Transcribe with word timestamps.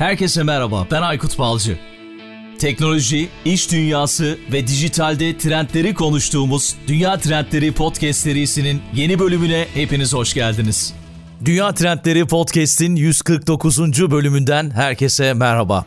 Herkese 0.00 0.42
merhaba, 0.42 0.86
ben 0.90 1.02
Aykut 1.02 1.38
Balcı. 1.38 1.78
Teknoloji, 2.58 3.28
iş 3.44 3.72
dünyası 3.72 4.38
ve 4.52 4.66
dijitalde 4.66 5.38
trendleri 5.38 5.94
konuştuğumuz 5.94 6.76
Dünya 6.88 7.18
Trendleri 7.18 7.72
Podcast 7.72 8.20
serisinin 8.20 8.82
yeni 8.94 9.18
bölümüne 9.18 9.66
hepiniz 9.74 10.14
hoş 10.14 10.34
geldiniz. 10.34 10.94
Dünya 11.44 11.74
Trendleri 11.74 12.26
Podcast'in 12.26 12.96
149. 12.96 14.10
bölümünden 14.10 14.70
herkese 14.70 15.34
merhaba. 15.34 15.84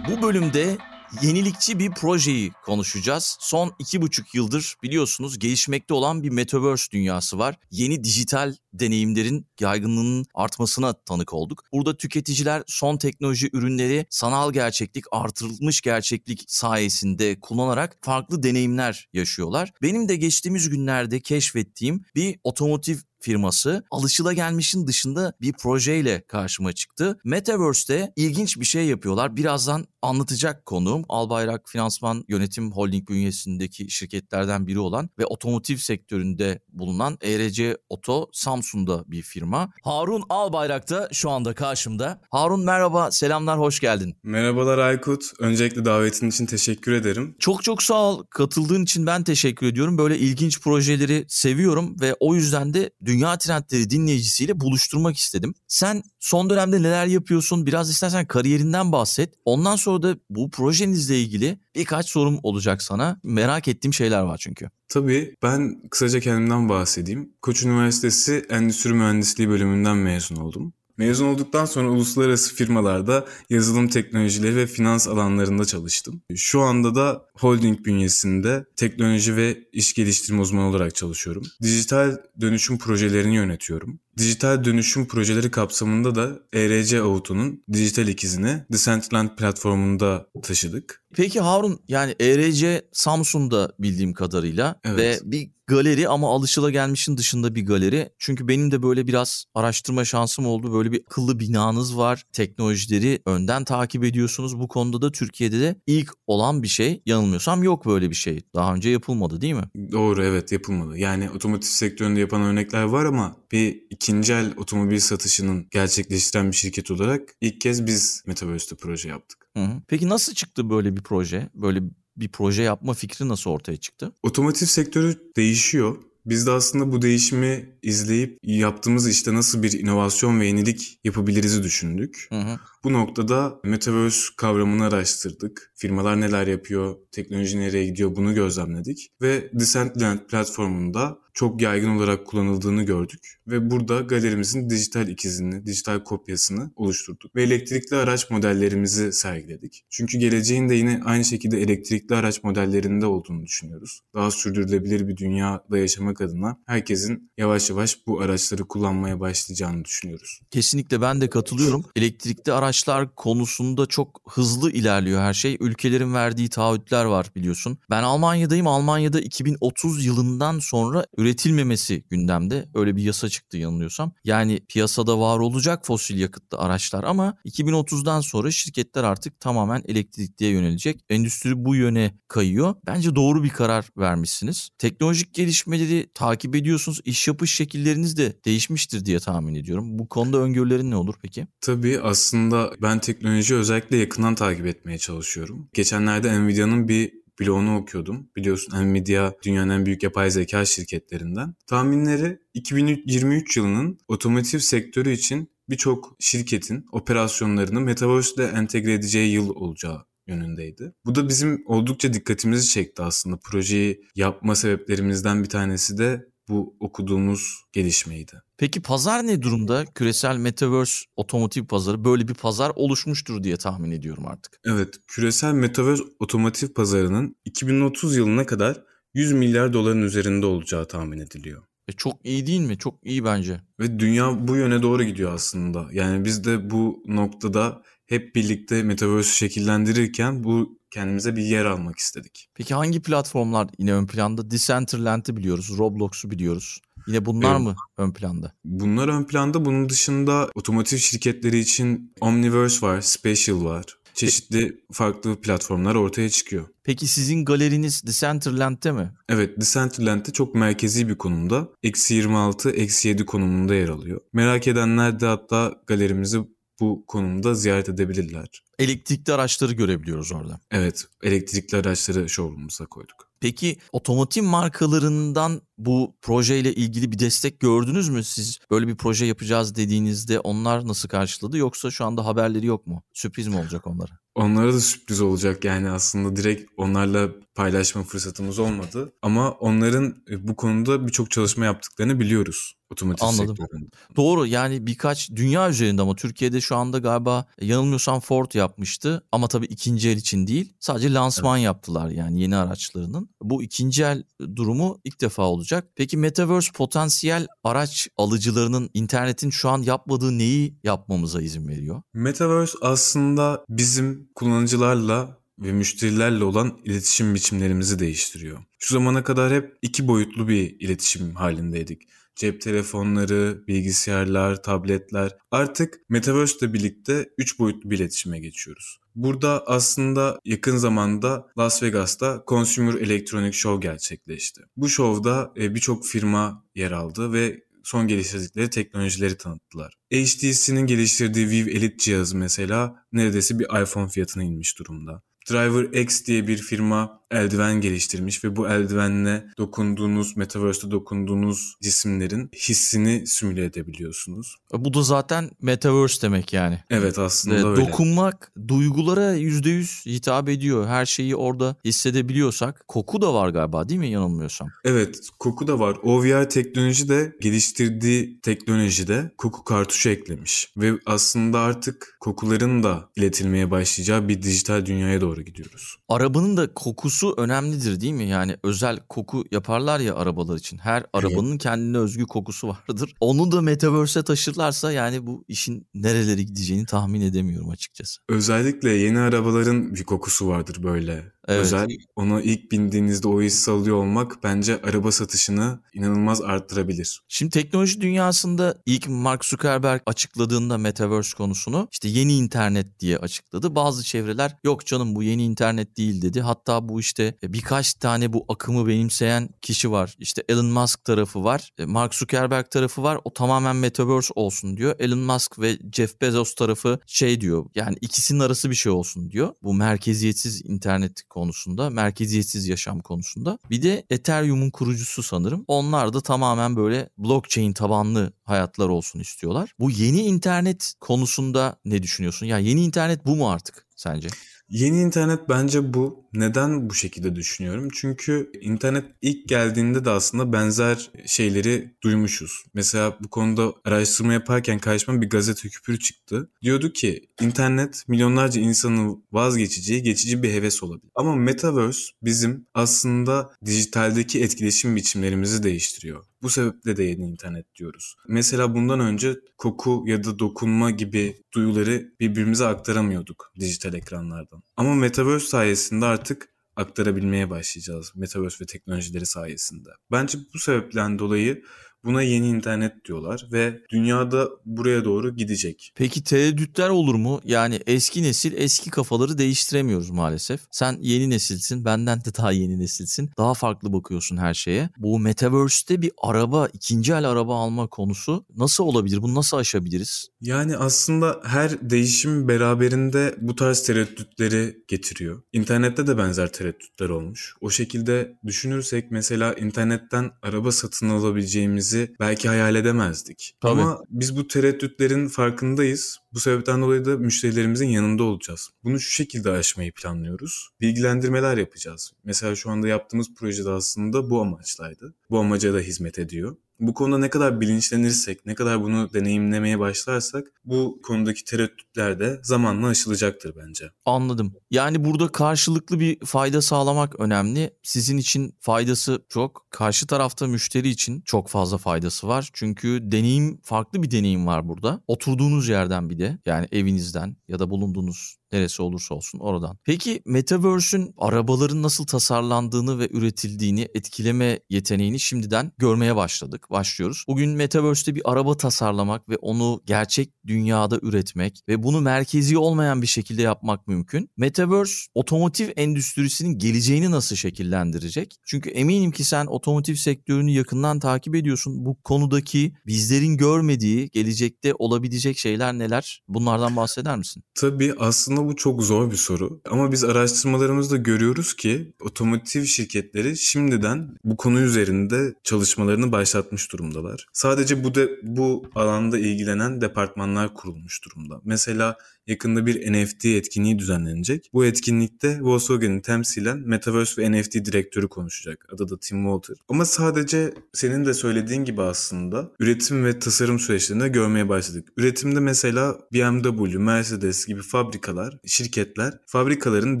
Bu 0.08 0.22
bölümde 0.22 0.76
yenilikçi 1.22 1.78
bir 1.78 1.90
projeyi 1.90 2.52
konuşacağız. 2.64 3.36
Son 3.40 3.72
iki 3.78 4.02
buçuk 4.02 4.34
yıldır 4.34 4.76
biliyorsunuz 4.82 5.38
gelişmekte 5.38 5.94
olan 5.94 6.22
bir 6.22 6.30
metaverse 6.30 6.90
dünyası 6.90 7.38
var. 7.38 7.56
Yeni 7.70 8.04
dijital 8.04 8.54
deneyimlerin 8.72 9.46
yaygınlığının 9.60 10.26
artmasına 10.34 10.92
tanık 10.92 11.34
olduk. 11.34 11.62
Burada 11.72 11.96
tüketiciler 11.96 12.62
son 12.66 12.96
teknoloji 12.96 13.50
ürünleri 13.52 14.06
sanal 14.10 14.52
gerçeklik, 14.52 15.04
artırılmış 15.12 15.80
gerçeklik 15.80 16.44
sayesinde 16.48 17.40
kullanarak 17.40 17.96
farklı 18.02 18.42
deneyimler 18.42 19.08
yaşıyorlar. 19.12 19.72
Benim 19.82 20.08
de 20.08 20.16
geçtiğimiz 20.16 20.70
günlerde 20.70 21.20
keşfettiğim 21.20 22.04
bir 22.14 22.38
otomotiv 22.44 22.96
firması 23.26 23.82
alışılagelmişin 23.90 24.86
dışında 24.86 25.32
bir 25.40 25.52
projeyle 25.52 26.24
karşıma 26.28 26.72
çıktı. 26.72 27.18
Metaverse'te 27.24 28.12
ilginç 28.16 28.60
bir 28.60 28.64
şey 28.64 28.86
yapıyorlar. 28.86 29.36
Birazdan 29.36 29.86
anlatacak 30.02 30.66
konuğum 30.66 31.04
Albayrak 31.08 31.68
Finansman 31.68 32.24
Yönetim 32.28 32.72
Holding 32.72 33.08
bünyesindeki 33.08 33.90
şirketlerden 33.90 34.66
biri 34.66 34.78
olan 34.78 35.10
ve 35.18 35.26
otomotiv 35.26 35.76
sektöründe 35.76 36.60
bulunan 36.68 37.18
ERC 37.22 37.76
Oto 37.88 38.28
Samsun'da 38.32 39.04
bir 39.06 39.22
firma. 39.22 39.70
Harun 39.82 40.22
Albayrak 40.28 40.90
da 40.90 41.08
şu 41.12 41.30
anda 41.30 41.54
karşımda. 41.54 42.20
Harun 42.30 42.64
merhaba, 42.64 43.10
selamlar, 43.10 43.58
hoş 43.58 43.80
geldin. 43.80 44.14
Merhabalar 44.22 44.78
Aykut. 44.78 45.24
Öncelikle 45.38 45.84
davetin 45.84 46.30
için 46.30 46.46
teşekkür 46.46 46.92
ederim. 46.92 47.36
Çok 47.38 47.64
çok 47.64 47.82
sağ 47.82 48.02
ol. 48.02 48.24
Katıldığın 48.30 48.82
için 48.82 49.06
ben 49.06 49.24
teşekkür 49.24 49.66
ediyorum. 49.66 49.98
Böyle 49.98 50.18
ilginç 50.18 50.60
projeleri 50.60 51.24
seviyorum 51.28 51.96
ve 52.00 52.14
o 52.20 52.34
yüzden 52.34 52.74
de 52.74 52.90
Dünya 53.04 53.15
Trendleri 53.20 53.90
dinleyicisiyle 53.90 54.60
buluşturmak 54.60 55.16
istedim. 55.16 55.54
Sen 55.68 56.02
son 56.20 56.50
dönemde 56.50 56.82
neler 56.82 57.06
yapıyorsun? 57.06 57.66
Biraz 57.66 57.90
istersen 57.90 58.26
kariyerinden 58.26 58.92
bahset. 58.92 59.34
Ondan 59.44 59.76
sonra 59.76 60.02
da 60.02 60.16
bu 60.30 60.50
projenizle 60.50 61.20
ilgili 61.20 61.58
birkaç 61.74 62.08
sorum 62.08 62.38
olacak 62.42 62.82
sana. 62.82 63.20
Merak 63.22 63.68
ettiğim 63.68 63.94
şeyler 63.94 64.20
var 64.20 64.38
çünkü. 64.38 64.70
Tabii 64.88 65.34
ben 65.42 65.82
kısaca 65.90 66.20
kendimden 66.20 66.68
bahsedeyim. 66.68 67.32
Koç 67.42 67.62
Üniversitesi 67.62 68.46
Endüstri 68.50 68.92
Mühendisliği 68.92 69.48
bölümünden 69.48 69.96
mezun 69.96 70.36
oldum. 70.36 70.72
Mezun 70.98 71.26
olduktan 71.26 71.64
sonra 71.64 71.88
uluslararası 71.88 72.54
firmalarda 72.54 73.26
yazılım 73.50 73.88
teknolojileri 73.88 74.56
ve 74.56 74.66
finans 74.66 75.08
alanlarında 75.08 75.64
çalıştım. 75.64 76.22
Şu 76.36 76.60
anda 76.60 76.94
da 76.94 77.26
holding 77.34 77.86
bünyesinde 77.86 78.64
teknoloji 78.76 79.36
ve 79.36 79.58
iş 79.72 79.94
geliştirme 79.94 80.40
uzmanı 80.40 80.66
olarak 80.66 80.94
çalışıyorum. 80.94 81.42
Dijital 81.62 82.16
dönüşüm 82.40 82.78
projelerini 82.78 83.34
yönetiyorum. 83.34 84.00
Dijital 84.18 84.64
dönüşüm 84.64 85.06
projeleri 85.08 85.50
kapsamında 85.50 86.14
da 86.14 86.38
ERC 86.52 87.00
Auto'nun 87.00 87.62
dijital 87.72 88.08
ikizini 88.08 88.64
Decentraland 88.72 89.28
platformunda 89.36 90.26
taşıdık. 90.42 91.02
Peki 91.14 91.40
Harun 91.40 91.80
yani 91.88 92.14
ERC 92.20 92.82
Samsun'da 92.92 93.72
bildiğim 93.78 94.12
kadarıyla 94.12 94.80
Evet. 94.84 94.98
ve 94.98 95.30
bir 95.30 95.50
galeri 95.66 96.08
ama 96.08 96.34
alışılagelmişin 96.34 97.16
dışında 97.16 97.54
bir 97.54 97.66
galeri. 97.66 98.08
Çünkü 98.18 98.48
benim 98.48 98.70
de 98.70 98.82
böyle 98.82 99.06
biraz 99.06 99.44
araştırma 99.54 100.04
şansım 100.04 100.46
oldu. 100.46 100.72
Böyle 100.74 100.92
bir 100.92 101.00
akıllı 101.06 101.40
binanız 101.40 101.96
var. 101.96 102.24
Teknolojileri 102.32 103.22
önden 103.26 103.64
takip 103.64 104.04
ediyorsunuz. 104.04 104.58
Bu 104.60 104.68
konuda 104.68 105.02
da 105.02 105.12
Türkiye'de 105.12 105.60
de 105.60 105.76
ilk 105.86 106.12
olan 106.26 106.62
bir 106.62 106.68
şey. 106.68 107.02
Yanılmıyorsam 107.06 107.62
yok 107.62 107.86
böyle 107.86 108.10
bir 108.10 108.14
şey. 108.14 108.40
Daha 108.54 108.74
önce 108.74 108.90
yapılmadı 108.90 109.40
değil 109.40 109.54
mi? 109.54 109.90
Doğru 109.92 110.24
evet 110.24 110.52
yapılmalı. 110.52 110.98
Yani 110.98 111.30
otomotiv 111.30 111.68
sektöründe 111.68 112.20
yapan 112.20 112.42
örnekler 112.42 112.82
var 112.82 113.04
ama 113.04 113.36
bir 113.52 113.82
ikinci 114.06 114.32
el 114.32 114.54
otomobil 114.56 114.98
satışının 114.98 115.66
gerçekleştiren 115.70 116.50
bir 116.50 116.56
şirket 116.56 116.90
olarak 116.90 117.34
ilk 117.40 117.60
kez 117.60 117.86
biz 117.86 118.22
Metaverse'te 118.26 118.76
proje 118.76 119.08
yaptık. 119.08 119.48
Hı 119.56 119.64
hı. 119.64 119.82
Peki 119.88 120.08
nasıl 120.08 120.34
çıktı 120.34 120.70
böyle 120.70 120.96
bir 120.96 121.02
proje? 121.02 121.50
Böyle 121.54 121.80
bir 122.16 122.28
proje 122.28 122.62
yapma 122.62 122.94
fikri 122.94 123.28
nasıl 123.28 123.50
ortaya 123.50 123.76
çıktı? 123.76 124.12
Otomotiv 124.22 124.66
sektörü 124.66 125.32
değişiyor. 125.36 125.96
Biz 126.26 126.46
de 126.46 126.50
aslında 126.50 126.92
bu 126.92 127.02
değişimi 127.02 127.78
izleyip 127.82 128.38
yaptığımız 128.42 129.08
işte 129.08 129.34
nasıl 129.34 129.62
bir 129.62 129.72
inovasyon 129.72 130.40
ve 130.40 130.46
yenilik 130.46 131.00
yapabiliriz'i 131.04 131.62
düşündük. 131.62 132.26
Hı 132.28 132.40
hı. 132.40 132.58
Bu 132.86 132.92
noktada 132.92 133.60
Metaverse 133.64 134.20
kavramını 134.36 134.84
araştırdık. 134.84 135.72
Firmalar 135.74 136.20
neler 136.20 136.46
yapıyor, 136.46 136.96
teknoloji 137.12 137.60
nereye 137.60 137.86
gidiyor 137.86 138.16
bunu 138.16 138.34
gözlemledik. 138.34 139.08
Ve 139.22 139.50
Decentraland 139.52 140.18
platformunda 140.18 141.18
çok 141.36 141.62
yaygın 141.62 141.96
olarak 141.96 142.26
kullanıldığını 142.26 142.82
gördük. 142.82 143.40
Ve 143.46 143.70
burada 143.70 144.00
galerimizin 144.00 144.70
dijital 144.70 145.08
ikizini, 145.08 145.66
dijital 145.66 146.04
kopyasını 146.04 146.70
oluşturduk. 146.76 147.36
Ve 147.36 147.42
elektrikli 147.42 147.96
araç 147.96 148.30
modellerimizi 148.30 149.12
sergiledik. 149.12 149.84
Çünkü 149.90 150.18
geleceğin 150.18 150.68
de 150.68 150.74
yine 150.74 151.00
aynı 151.04 151.24
şekilde 151.24 151.60
elektrikli 151.60 152.14
araç 152.14 152.44
modellerinde 152.44 153.06
olduğunu 153.06 153.42
düşünüyoruz. 153.42 154.00
Daha 154.14 154.30
sürdürülebilir 154.30 155.08
bir 155.08 155.16
dünyada 155.16 155.78
yaşamak 155.78 156.20
adına 156.20 156.58
herkesin 156.66 157.30
yavaş 157.38 157.70
yavaş 157.70 158.06
bu 158.06 158.20
araçları 158.20 158.64
kullanmaya 158.64 159.20
başlayacağını 159.20 159.84
düşünüyoruz. 159.84 160.40
Kesinlikle 160.50 161.00
ben 161.00 161.20
de 161.20 161.30
katılıyorum. 161.30 161.84
Elektrikli 161.96 162.52
araçlar 162.76 163.14
konusunda 163.14 163.86
çok 163.86 164.20
hızlı 164.28 164.70
ilerliyor 164.70 165.20
her 165.20 165.34
şey. 165.34 165.56
Ülkelerin 165.60 166.14
verdiği 166.14 166.48
taahhütler 166.48 167.04
var 167.04 167.26
biliyorsun. 167.36 167.78
Ben 167.90 168.02
Almanya'dayım. 168.02 168.66
Almanya'da 168.66 169.20
2030 169.20 170.04
yılından 170.04 170.58
sonra 170.58 171.06
üretilmemesi 171.16 172.04
gündemde. 172.10 172.68
Öyle 172.74 172.96
bir 172.96 173.02
yasa 173.02 173.28
çıktı 173.28 173.56
yanılıyorsam. 173.56 174.12
Yani 174.24 174.60
piyasada 174.68 175.20
var 175.20 175.38
olacak 175.38 175.86
fosil 175.86 176.18
yakıtlı 176.18 176.58
araçlar 176.58 177.04
ama 177.04 177.36
2030'dan 177.44 178.20
sonra 178.20 178.50
şirketler 178.50 179.04
artık 179.04 179.40
tamamen 179.40 179.82
elektrikliye 179.88 180.50
yönelecek. 180.50 181.04
Endüstri 181.08 181.64
bu 181.64 181.74
yöne 181.74 182.14
kayıyor. 182.28 182.74
Bence 182.86 183.16
doğru 183.16 183.44
bir 183.44 183.50
karar 183.50 183.84
vermişsiniz. 183.98 184.68
Teknolojik 184.78 185.34
gelişmeleri 185.34 186.06
takip 186.14 186.56
ediyorsunuz. 186.56 187.00
İş 187.04 187.28
yapış 187.28 187.54
şekilleriniz 187.54 188.16
de 188.16 188.36
değişmiştir 188.44 189.04
diye 189.04 189.18
tahmin 189.18 189.54
ediyorum. 189.54 189.98
Bu 189.98 190.08
konuda 190.08 190.38
öngörülerin 190.38 190.90
ne 190.90 190.96
olur 190.96 191.14
peki? 191.22 191.46
Tabii 191.60 192.00
aslında 192.00 192.65
ben 192.82 192.98
teknoloji 192.98 193.54
özellikle 193.54 193.96
yakından 193.96 194.34
takip 194.34 194.66
etmeye 194.66 194.98
çalışıyorum. 194.98 195.68
Geçenlerde 195.72 196.40
Nvidia'nın 196.40 196.88
bir 196.88 197.12
blogunu 197.40 197.76
okuyordum. 197.76 198.30
Biliyorsun 198.36 198.92
Nvidia 198.92 199.32
dünyanın 199.42 199.70
en 199.70 199.86
büyük 199.86 200.02
yapay 200.02 200.30
zeka 200.30 200.64
şirketlerinden. 200.64 201.54
Tahminleri 201.66 202.38
2023 202.54 203.56
yılının 203.56 203.98
otomotiv 204.08 204.58
sektörü 204.58 205.10
için 205.10 205.50
birçok 205.68 206.16
şirketin 206.20 206.86
operasyonlarını 206.92 207.80
Metaverse 207.80 208.34
ile 208.34 208.44
entegre 208.44 208.92
edeceği 208.92 209.32
yıl 209.32 209.50
olacağı 209.50 210.04
yönündeydi. 210.26 210.92
Bu 211.04 211.14
da 211.14 211.28
bizim 211.28 211.62
oldukça 211.66 212.12
dikkatimizi 212.12 212.68
çekti 212.68 213.02
aslında. 213.02 213.38
Projeyi 213.44 214.00
yapma 214.14 214.54
sebeplerimizden 214.54 215.42
bir 215.42 215.48
tanesi 215.48 215.98
de 215.98 216.26
bu 216.48 216.76
okuduğumuz 216.80 217.64
gelişmeydi. 217.72 218.42
Peki 218.58 218.82
pazar 218.82 219.26
ne 219.26 219.42
durumda? 219.42 219.84
Küresel 219.94 220.36
Metaverse 220.36 221.04
otomotiv 221.16 221.64
pazarı 221.64 222.04
böyle 222.04 222.28
bir 222.28 222.34
pazar 222.34 222.72
oluşmuştur 222.74 223.42
diye 223.42 223.56
tahmin 223.56 223.90
ediyorum 223.90 224.26
artık. 224.26 224.60
Evet, 224.64 224.94
küresel 225.08 225.52
metaverse 225.52 226.02
otomotiv 226.18 226.68
pazarının 226.68 227.36
2030 227.44 228.16
yılına 228.16 228.46
kadar 228.46 228.82
100 229.14 229.32
milyar 229.32 229.72
doların 229.72 230.02
üzerinde 230.02 230.46
olacağı 230.46 230.88
tahmin 230.88 231.18
ediliyor. 231.18 231.62
E 231.88 231.92
çok 231.92 232.26
iyi 232.26 232.46
değil 232.46 232.60
mi? 232.60 232.78
Çok 232.78 233.06
iyi 233.06 233.24
bence. 233.24 233.60
Ve 233.80 233.98
dünya 233.98 234.48
bu 234.48 234.56
yöne 234.56 234.82
doğru 234.82 235.04
gidiyor 235.04 235.34
aslında. 235.34 235.88
Yani 235.92 236.24
biz 236.24 236.44
de 236.44 236.70
bu 236.70 237.02
noktada 237.06 237.82
hep 238.06 238.34
birlikte 238.34 238.82
metaverse'ü 238.82 239.32
şekillendirirken 239.32 240.44
bu 240.44 240.78
kendimize 240.96 241.36
bir 241.36 241.42
yer 241.42 241.64
almak 241.64 241.98
istedik. 241.98 242.48
Peki 242.54 242.74
hangi 242.74 243.02
platformlar 243.02 243.68
yine 243.78 243.94
ön 243.94 244.06
planda? 244.06 244.50
Decentraland'ı 244.50 245.36
biliyoruz, 245.36 245.78
Roblox'u 245.78 246.30
biliyoruz. 246.30 246.80
Yine 247.06 247.24
bunlar 247.24 247.52
Evet. 247.52 247.60
mı 247.60 247.76
ön 247.96 248.10
planda? 248.12 248.52
Bunlar 248.64 249.08
ön 249.08 249.24
planda. 249.24 249.64
Bunun 249.64 249.88
dışında 249.88 250.48
otomotiv 250.54 250.96
şirketleri 250.98 251.58
için 251.58 252.12
Omniverse 252.20 252.86
var, 252.86 253.00
Spatial 253.00 253.64
var. 253.64 253.84
Çeşitli 254.14 254.80
farklı 254.92 255.40
platformlar 255.40 255.94
ortaya 255.94 256.30
çıkıyor. 256.30 256.66
Peki 256.84 257.06
sizin 257.06 257.44
galeriniz 257.44 258.06
Decentraland'te 258.06 258.92
mi? 258.92 259.12
Evet, 259.28 259.60
Decentraland'de 259.60 260.32
çok 260.32 260.54
merkezi 260.54 261.08
bir 261.08 261.18
konumda. 261.18 261.68
Eksi 261.82 262.14
26, 262.14 262.70
eksi 262.70 263.08
7 263.08 263.26
konumunda 263.26 263.74
yer 263.74 263.88
alıyor. 263.88 264.20
Merak 264.32 264.68
edenler 264.68 265.20
de 265.20 265.26
hatta 265.26 265.74
galerimizi 265.86 266.38
bu 266.80 267.04
konumda 267.06 267.54
ziyaret 267.54 267.88
edebilirler. 267.88 268.62
Elektrikli 268.78 269.32
araçları 269.32 269.72
görebiliyoruz 269.72 270.32
orada. 270.32 270.60
Evet, 270.70 271.04
elektrikli 271.22 271.76
araçları 271.76 272.28
showroom'umuza 272.28 272.86
koyduk. 272.86 273.26
Peki 273.40 273.76
otomotiv 273.92 274.42
markalarından 274.42 275.62
bu 275.78 276.16
projeyle 276.22 276.74
ilgili 276.74 277.12
bir 277.12 277.18
destek 277.18 277.60
gördünüz 277.60 278.08
mü? 278.08 278.24
Siz 278.24 278.58
böyle 278.70 278.88
bir 278.88 278.96
proje 278.96 279.26
yapacağız 279.26 279.74
dediğinizde 279.74 280.40
onlar 280.40 280.88
nasıl 280.88 281.08
karşıladı 281.08 281.58
yoksa 281.58 281.90
şu 281.90 282.04
anda 282.04 282.26
haberleri 282.26 282.66
yok 282.66 282.86
mu? 282.86 283.02
Sürpriz 283.12 283.48
mi 283.48 283.56
olacak 283.56 283.86
onlara? 283.86 284.25
Onlara 284.36 284.72
da 284.72 284.80
sürpriz 284.80 285.20
olacak 285.20 285.64
yani 285.64 285.90
aslında 285.90 286.36
direkt 286.36 286.70
onlarla 286.76 287.28
paylaşma 287.54 288.02
fırsatımız 288.02 288.58
olmadı. 288.58 289.12
Ama 289.22 289.50
onların 289.50 290.14
e, 290.30 290.48
bu 290.48 290.56
konuda 290.56 291.06
birçok 291.06 291.30
çalışma 291.30 291.64
yaptıklarını 291.64 292.20
biliyoruz 292.20 292.76
otomotiv 292.90 293.26
Anladım. 293.26 293.56
sektöründe. 293.56 293.88
Doğru 294.16 294.46
yani 294.46 294.86
birkaç 294.86 295.30
dünya 295.30 295.70
üzerinde 295.70 296.02
ama 296.02 296.16
Türkiye'de 296.16 296.60
şu 296.60 296.76
anda 296.76 296.98
galiba 296.98 297.46
yanılmıyorsam 297.60 298.20
Ford 298.20 298.50
yapmıştı 298.54 299.22
ama 299.32 299.48
tabii 299.48 299.66
ikinci 299.66 300.08
el 300.08 300.16
için 300.16 300.46
değil 300.46 300.72
sadece 300.80 301.12
lansman 301.12 301.56
yaptılar 301.56 302.08
yani 302.10 302.40
yeni 302.40 302.56
araçlarının. 302.56 303.30
Bu 303.42 303.62
ikinci 303.62 304.02
el 304.02 304.22
durumu 304.56 305.00
ilk 305.04 305.20
defa 305.20 305.42
olacak. 305.42 305.88
Peki 305.96 306.16
Metaverse 306.16 306.72
potansiyel 306.72 307.46
araç 307.64 308.08
alıcılarının 308.16 308.90
internetin 308.94 309.50
şu 309.50 309.68
an 309.68 309.82
yapmadığı 309.82 310.38
neyi 310.38 310.78
yapmamıza 310.84 311.42
izin 311.42 311.68
veriyor? 311.68 312.02
Metaverse 312.14 312.78
aslında 312.82 313.64
bizim 313.68 314.25
kullanıcılarla 314.34 315.38
ve 315.58 315.72
müşterilerle 315.72 316.44
olan 316.44 316.78
iletişim 316.84 317.34
biçimlerimizi 317.34 317.98
değiştiriyor. 317.98 318.58
Şu 318.78 318.94
zamana 318.94 319.24
kadar 319.24 319.52
hep 319.52 319.78
iki 319.82 320.08
boyutlu 320.08 320.48
bir 320.48 320.80
iletişim 320.80 321.34
halindeydik. 321.34 322.02
Cep 322.36 322.60
telefonları, 322.60 323.64
bilgisayarlar, 323.68 324.62
tabletler. 324.62 325.36
Artık 325.50 326.00
Metaverse 326.08 326.66
ile 326.66 326.72
birlikte 326.72 327.28
üç 327.38 327.58
boyutlu 327.58 327.90
bir 327.90 327.98
iletişime 327.98 328.38
geçiyoruz. 328.38 328.98
Burada 329.14 329.64
aslında 329.66 330.40
yakın 330.44 330.76
zamanda 330.76 331.46
Las 331.58 331.82
Vegas'ta 331.82 332.44
Consumer 332.46 332.94
Electronic 332.94 333.52
Show 333.52 333.88
gerçekleşti. 333.88 334.62
Bu 334.76 334.88
şovda 334.88 335.52
e, 335.56 335.74
birçok 335.74 336.06
firma 336.06 336.64
yer 336.74 336.92
aldı 336.92 337.32
ve 337.32 337.65
son 337.86 338.08
geliştirdikleri 338.08 338.70
teknolojileri 338.70 339.36
tanıttılar. 339.36 339.94
HTC'nin 340.12 340.86
geliştirdiği 340.86 341.48
Vive 341.50 341.70
Elite 341.70 341.96
cihazı 341.96 342.36
mesela 342.36 343.06
neredeyse 343.12 343.58
bir 343.58 343.82
iPhone 343.82 344.08
fiyatına 344.08 344.42
inmiş 344.42 344.78
durumda. 344.78 345.22
Driver 345.50 346.02
X 346.02 346.24
diye 346.24 346.48
bir 346.48 346.58
firma 346.58 347.20
eldiven 347.30 347.80
geliştirmiş 347.80 348.44
ve 348.44 348.56
bu 348.56 348.68
eldivenle 348.68 349.46
dokunduğunuz, 349.58 350.36
Metaverse'de 350.36 350.90
dokunduğunuz 350.90 351.74
cisimlerin 351.82 352.50
hissini 352.68 353.26
simüle 353.26 353.64
edebiliyorsunuz. 353.64 354.56
E, 354.74 354.84
Bu 354.84 354.94
da 354.94 355.02
zaten 355.02 355.50
Metaverse 355.62 356.22
demek 356.22 356.52
yani. 356.52 356.78
Evet 356.90 357.18
aslında 357.18 357.56
E, 357.56 357.64
öyle. 357.64 357.86
Dokunmak 357.86 358.52
duygulara 358.68 359.36
%100 359.36 360.06
hitap 360.10 360.48
ediyor. 360.48 360.86
Her 360.86 361.06
şeyi 361.06 361.36
orada 361.36 361.76
hissedebiliyorsak. 361.84 362.84
Koku 362.88 363.22
da 363.22 363.34
var 363.34 363.48
galiba 363.48 363.88
değil 363.88 364.00
mi 364.00 364.08
yanılmıyorsam? 364.08 364.68
Evet, 364.84 365.28
koku 365.38 365.66
da 365.66 365.78
var. 365.78 365.96
OVR 366.02 366.48
teknoloji 366.50 367.08
de 367.08 367.36
geliştirdiği 367.40 368.40
teknolojide 368.40 369.30
koku 369.38 369.64
kartuşu 369.64 370.08
eklemiş. 370.08 370.72
Ve 370.76 370.92
aslında 371.06 371.60
artık 371.60 372.16
kokuların 372.20 372.82
da 372.82 373.08
iletilmeye 373.16 373.70
başlayacağı 373.70 374.28
bir 374.28 374.42
dijital 374.42 374.86
dünyaya 374.86 375.20
doğru 375.20 375.42
gidiyoruz. 375.42 375.96
Arabanın 376.08 376.56
da 376.56 376.74
kokusu 376.74 377.15
önemlidir 377.36 378.00
değil 378.00 378.12
mi? 378.12 378.24
Yani 378.24 378.56
özel 378.62 378.98
koku 379.08 379.44
yaparlar 379.50 380.00
ya 380.00 380.14
arabalar 380.14 380.56
için. 380.56 380.78
Her 380.78 381.04
arabanın 381.12 381.58
kendine 381.58 381.98
özgü 381.98 382.24
kokusu 382.24 382.68
vardır. 382.68 383.14
Onu 383.20 383.52
da 383.52 383.60
Metaverse'e 383.60 384.22
taşırlarsa 384.22 384.92
yani 384.92 385.26
bu 385.26 385.44
işin 385.48 385.86
nerelere 385.94 386.42
gideceğini 386.42 386.86
tahmin 386.86 387.20
edemiyorum 387.20 387.70
açıkçası. 387.70 388.20
Özellikle 388.28 388.90
yeni 388.90 389.18
arabaların 389.18 389.94
bir 389.94 390.04
kokusu 390.04 390.48
vardır 390.48 390.82
böyle. 390.82 391.32
Evet. 391.48 391.60
Özel. 391.60 391.88
Ona 392.16 392.42
ilk 392.42 392.72
bindiğinizde 392.72 393.28
o 393.28 393.42
hissi 393.42 393.70
alıyor 393.70 393.96
olmak 393.96 394.42
bence 394.42 394.80
araba 394.82 395.12
satışını 395.12 395.80
inanılmaz 395.94 396.42
arttırabilir. 396.42 397.22
Şimdi 397.28 397.50
teknoloji 397.50 398.00
dünyasında 398.00 398.82
ilk 398.86 399.08
Mark 399.08 399.44
Zuckerberg 399.44 400.00
açıkladığında 400.06 400.78
Metaverse 400.78 401.36
konusunu 401.36 401.88
işte 401.92 402.08
yeni 402.08 402.36
internet 402.36 403.00
diye 403.00 403.18
açıkladı. 403.18 403.74
Bazı 403.74 404.04
çevreler 404.04 404.56
yok 404.64 404.86
canım 404.86 405.14
bu 405.14 405.22
yeni 405.22 405.44
internet 405.44 405.96
değil 405.96 406.22
dedi. 406.22 406.40
Hatta 406.40 406.88
bu 406.88 407.00
işte 407.00 407.34
birkaç 407.42 407.94
tane 407.94 408.32
bu 408.32 408.44
akımı 408.48 408.86
benimseyen 408.88 409.48
kişi 409.62 409.90
var. 409.90 410.16
İşte 410.18 410.42
Elon 410.48 410.66
Musk 410.66 411.04
tarafı 411.04 411.44
var. 411.44 411.70
e, 411.78 411.84
Mark 411.84 412.14
Zuckerberg 412.14 412.70
tarafı 412.70 413.02
var. 413.02 413.18
O 413.24 413.32
tamamen 413.32 413.76
Metaverse 413.76 414.32
olsun 414.34 414.76
diyor. 414.76 414.96
Elon 414.98 415.18
Musk 415.18 415.58
ve 415.58 415.78
Jeff 415.92 416.20
Bezos 416.20 416.54
tarafı 416.54 416.98
şey 417.06 417.40
diyor. 417.40 417.66
Yani 417.74 417.96
ikisinin 418.00 418.40
arası 418.40 418.70
bir 418.70 418.74
şey 418.74 418.92
olsun 418.92 419.30
diyor. 419.30 419.54
Bu 419.62 419.74
merkeziyetsiz 419.74 420.62
internet 420.64 421.22
konusunda, 421.36 421.90
merkeziyetsiz 421.90 422.68
yaşam 422.68 423.00
konusunda. 423.00 423.58
Bir 423.70 423.82
de 423.82 424.06
Ethereum'un 424.10 424.70
kurucusu 424.70 425.22
sanırım. 425.22 425.64
Onlar 425.68 426.12
da 426.12 426.20
tamamen 426.20 426.76
böyle 426.76 427.08
blockchain 427.18 427.72
tabanlı 427.72 428.32
hayatlar 428.44 428.88
olsun 428.88 429.20
istiyorlar. 429.20 429.74
Bu 429.78 429.90
yeni 429.90 430.22
internet 430.22 430.94
konusunda 431.00 431.76
ne 431.84 432.02
düşünüyorsun? 432.02 432.46
Ya 432.46 432.58
yeni 432.58 432.84
internet 432.84 433.26
bu 433.26 433.36
mu 433.36 433.50
artık 433.50 433.86
sence? 433.96 434.28
Yeni 434.68 435.00
internet 435.00 435.48
bence 435.48 435.94
bu. 435.94 436.26
Neden 436.32 436.90
bu 436.90 436.94
şekilde 436.94 437.36
düşünüyorum? 437.36 437.88
Çünkü 437.94 438.50
internet 438.60 439.04
ilk 439.22 439.48
geldiğinde 439.48 440.04
de 440.04 440.10
aslında 440.10 440.52
benzer 440.52 441.10
şeyleri 441.26 441.96
duymuşuz. 442.02 442.64
Mesela 442.74 443.18
bu 443.24 443.30
konuda 443.30 443.72
araştırma 443.84 444.32
yaparken 444.32 444.78
karşıma 444.78 445.22
bir 445.22 445.30
gazete 445.30 445.68
küpürü 445.68 445.98
çıktı. 445.98 446.50
Diyordu 446.62 446.92
ki 446.92 447.28
internet 447.40 448.04
milyonlarca 448.08 448.60
insanın 448.60 449.24
vazgeçeceği 449.32 450.02
geçici 450.02 450.42
bir 450.42 450.52
heves 450.52 450.82
olabilir. 450.82 451.10
Ama 451.14 451.36
Metaverse 451.36 452.00
bizim 452.22 452.66
aslında 452.74 453.50
dijitaldeki 453.64 454.42
etkileşim 454.42 454.96
biçimlerimizi 454.96 455.62
değiştiriyor. 455.62 456.24
Bu 456.42 456.50
sebeple 456.50 456.96
de 456.96 457.04
yeni 457.04 457.24
internet 457.24 457.74
diyoruz. 457.74 458.14
Mesela 458.28 458.74
bundan 458.74 459.00
önce 459.00 459.36
koku 459.58 460.04
ya 460.06 460.24
da 460.24 460.38
dokunma 460.38 460.90
gibi 460.90 461.42
duyuları 461.54 462.12
birbirimize 462.20 462.66
aktaramıyorduk 462.66 463.52
dijital 463.60 463.94
ekranlardan. 463.94 464.62
Ama 464.76 464.94
Metaverse 464.94 465.46
sayesinde 465.46 466.06
artık 466.06 466.48
aktarabilmeye 466.76 467.50
başlayacağız. 467.50 468.12
Metaverse 468.14 468.56
ve 468.60 468.66
teknolojileri 468.66 469.26
sayesinde. 469.26 469.90
Bence 470.12 470.38
bu 470.54 470.58
sebepten 470.58 471.18
dolayı 471.18 471.62
buna 472.06 472.22
yeni 472.22 472.48
internet 472.48 473.04
diyorlar 473.04 473.48
ve 473.52 473.80
dünyada 473.92 474.48
buraya 474.64 475.04
doğru 475.04 475.36
gidecek. 475.36 475.92
Peki 475.94 476.24
tereddütler 476.24 476.88
olur 476.88 477.14
mu? 477.14 477.40
Yani 477.44 477.80
eski 477.86 478.22
nesil 478.22 478.52
eski 478.56 478.90
kafaları 478.90 479.38
değiştiremiyoruz 479.38 480.10
maalesef. 480.10 480.60
Sen 480.70 480.98
yeni 481.00 481.30
nesilsin, 481.30 481.84
benden 481.84 482.20
de 482.20 482.34
daha 482.38 482.52
yeni 482.52 482.78
nesilsin. 482.78 483.30
Daha 483.38 483.54
farklı 483.54 483.92
bakıyorsun 483.92 484.36
her 484.36 484.54
şeye. 484.54 484.90
Bu 484.98 485.18
Metaverse'te 485.18 486.02
bir 486.02 486.10
araba, 486.22 486.68
ikinci 486.72 487.12
el 487.12 487.28
araba 487.30 487.56
alma 487.56 487.86
konusu 487.86 488.44
nasıl 488.56 488.84
olabilir? 488.84 489.22
Bunu 489.22 489.34
nasıl 489.34 489.56
aşabiliriz? 489.56 490.28
Yani 490.40 490.76
aslında 490.76 491.40
her 491.44 491.90
değişim 491.90 492.48
beraberinde 492.48 493.34
bu 493.40 493.54
tarz 493.54 493.82
tereddütleri 493.82 494.76
getiriyor. 494.88 495.42
İnternette 495.52 496.06
de 496.06 496.18
benzer 496.18 496.52
tereddütler 496.52 497.08
olmuş. 497.08 497.54
O 497.60 497.70
şekilde 497.70 498.38
düşünürsek 498.46 499.10
mesela 499.10 499.54
internetten 499.54 500.30
araba 500.42 500.72
satın 500.72 501.08
alabileceğimizi 501.08 501.95
belki 502.20 502.48
hayal 502.48 502.74
edemezdik. 502.74 503.56
Tabii. 503.60 503.80
Ama 503.80 504.02
biz 504.10 504.36
bu 504.36 504.48
tereddütlerin 504.48 505.28
farkındayız. 505.28 506.18
Bu 506.32 506.40
sebepten 506.40 506.82
dolayı 506.82 507.04
da 507.04 507.16
müşterilerimizin 507.16 507.88
yanında 507.88 508.22
olacağız. 508.22 508.70
Bunu 508.84 509.00
şu 509.00 509.10
şekilde 509.10 509.50
aşmayı 509.50 509.92
planlıyoruz. 509.92 510.68
Bilgilendirmeler 510.80 511.56
yapacağız. 511.56 512.12
Mesela 512.24 512.54
şu 512.54 512.70
anda 512.70 512.88
yaptığımız 512.88 513.34
projede 513.34 513.70
aslında 513.70 514.30
bu 514.30 514.40
amaçlaydı. 514.40 515.14
Bu 515.30 515.38
amaca 515.38 515.74
da 515.74 515.78
hizmet 515.78 516.18
ediyor. 516.18 516.56
Bu 516.80 516.94
konuda 516.94 517.18
ne 517.18 517.30
kadar 517.30 517.60
bilinçlenirsek, 517.60 518.46
ne 518.46 518.54
kadar 518.54 518.82
bunu 518.82 519.12
deneyimlemeye 519.12 519.78
başlarsak 519.78 520.46
bu 520.64 521.00
konudaki 521.02 521.44
tereddütler 521.44 522.20
de 522.20 522.40
zamanla 522.42 522.86
aşılacaktır 522.86 523.54
bence. 523.56 523.90
Anladım. 524.04 524.54
Yani 524.70 525.04
burada 525.04 525.28
karşılıklı 525.28 526.00
bir 526.00 526.26
fayda 526.26 526.62
sağlamak 526.62 527.20
önemli. 527.20 527.70
Sizin 527.82 528.16
için 528.16 528.54
faydası 528.60 529.24
çok. 529.28 529.66
Karşı 529.70 530.06
tarafta 530.06 530.46
müşteri 530.46 530.88
için 530.88 531.22
çok 531.24 531.48
fazla 531.48 531.78
faydası 531.78 532.28
var. 532.28 532.50
Çünkü 532.52 533.00
deneyim 533.02 533.60
farklı 533.62 534.02
bir 534.02 534.10
deneyim 534.10 534.46
var 534.46 534.68
burada. 534.68 535.02
Oturduğunuz 535.06 535.68
yerden 535.68 536.10
bir 536.10 536.18
de 536.18 536.38
yani 536.46 536.66
evinizden 536.72 537.36
ya 537.48 537.58
da 537.58 537.70
bulunduğunuz 537.70 538.36
neresi 538.52 538.82
olursa 538.82 539.14
olsun 539.14 539.38
oradan. 539.38 539.78
Peki 539.84 540.22
Metaverse'ün 540.26 541.14
arabaların 541.18 541.82
nasıl 541.82 542.06
tasarlandığını 542.06 542.98
ve 542.98 543.08
üretildiğini 543.10 543.88
etkileme 543.94 544.60
yeteneğini 544.70 545.20
şimdiden 545.20 545.72
görmeye 545.78 546.16
başladık. 546.16 546.66
başlıyoruz. 546.70 547.24
Bugün 547.28 547.50
Metaverse'te 547.50 548.14
bir 548.14 548.22
araba 548.24 548.56
tasarlamak 548.56 549.28
ve 549.28 549.36
onu 549.36 549.82
gerçek 549.86 550.32
dünyada 550.46 550.98
üretmek 551.02 551.60
ve 551.68 551.82
bunu 551.82 552.00
merkezi 552.00 552.58
olmayan 552.58 553.02
bir 553.02 553.06
şekilde 553.06 553.42
yapmak 553.42 553.86
mümkün. 553.86 554.30
Metaverse 554.36 554.94
otomotiv 555.14 555.68
endüstrisinin 555.76 556.58
geleceğini 556.58 557.10
nasıl 557.10 557.36
şekillendirecek? 557.36 558.36
Çünkü 558.46 558.70
eminim 558.70 559.10
ki 559.10 559.24
sen 559.24 559.46
otomotiv 559.46 559.94
sektörünü 559.94 560.50
yakından 560.50 561.00
takip 561.00 561.34
ediyorsun. 561.34 561.84
Bu 561.84 562.02
konudaki 562.02 562.72
bizlerin 562.86 563.36
görmediği 563.36 564.10
gelecekte 564.10 564.74
olabilecek 564.74 565.38
şeyler 565.38 565.72
neler? 565.72 566.22
Bunlardan 566.28 566.76
bahseder 566.76 567.16
misin? 567.16 567.42
Tabii 567.54 567.94
aslında 567.98 568.35
bu 568.44 568.56
çok 568.56 568.82
zor 568.82 569.10
bir 569.10 569.16
soru. 569.16 569.60
Ama 569.70 569.92
biz 569.92 570.04
araştırmalarımızda 570.04 570.96
görüyoruz 570.96 571.54
ki 571.54 571.92
otomotiv 572.00 572.64
şirketleri 572.64 573.36
şimdiden 573.36 574.08
bu 574.24 574.36
konu 574.36 574.60
üzerinde 574.60 575.34
çalışmalarını 575.42 576.12
başlatmış 576.12 576.72
durumdalar. 576.72 577.26
Sadece 577.32 577.84
bu 577.84 577.94
de 577.94 578.10
bu 578.22 578.70
alanda 578.74 579.18
ilgilenen 579.18 579.80
departmanlar 579.80 580.54
kurulmuş 580.54 581.04
durumda. 581.04 581.40
Mesela 581.44 581.96
yakında 582.26 582.66
bir 582.66 582.92
NFT 582.92 583.24
etkinliği 583.24 583.78
düzenlenecek. 583.78 584.50
Bu 584.52 584.64
etkinlikte 584.64 585.38
Volkswagen'in 585.40 586.00
temsilen 586.00 586.58
Metaverse 586.58 587.22
ve 587.22 587.32
NFT 587.32 587.54
direktörü 587.54 588.08
konuşacak. 588.08 588.66
Adı 588.72 588.88
da 588.88 588.98
Tim 588.98 589.24
Walter. 589.24 589.56
Ama 589.68 589.84
sadece 589.84 590.54
senin 590.72 591.04
de 591.04 591.14
söylediğin 591.14 591.64
gibi 591.64 591.82
aslında 591.82 592.52
üretim 592.60 593.04
ve 593.04 593.18
tasarım 593.18 593.58
süreçlerinde 593.58 594.08
görmeye 594.08 594.48
başladık. 594.48 594.88
Üretimde 594.96 595.40
mesela 595.40 595.98
BMW, 596.12 596.78
Mercedes 596.78 597.46
gibi 597.46 597.62
fabrikalar, 597.62 598.38
şirketler 598.46 599.18
fabrikaların 599.26 600.00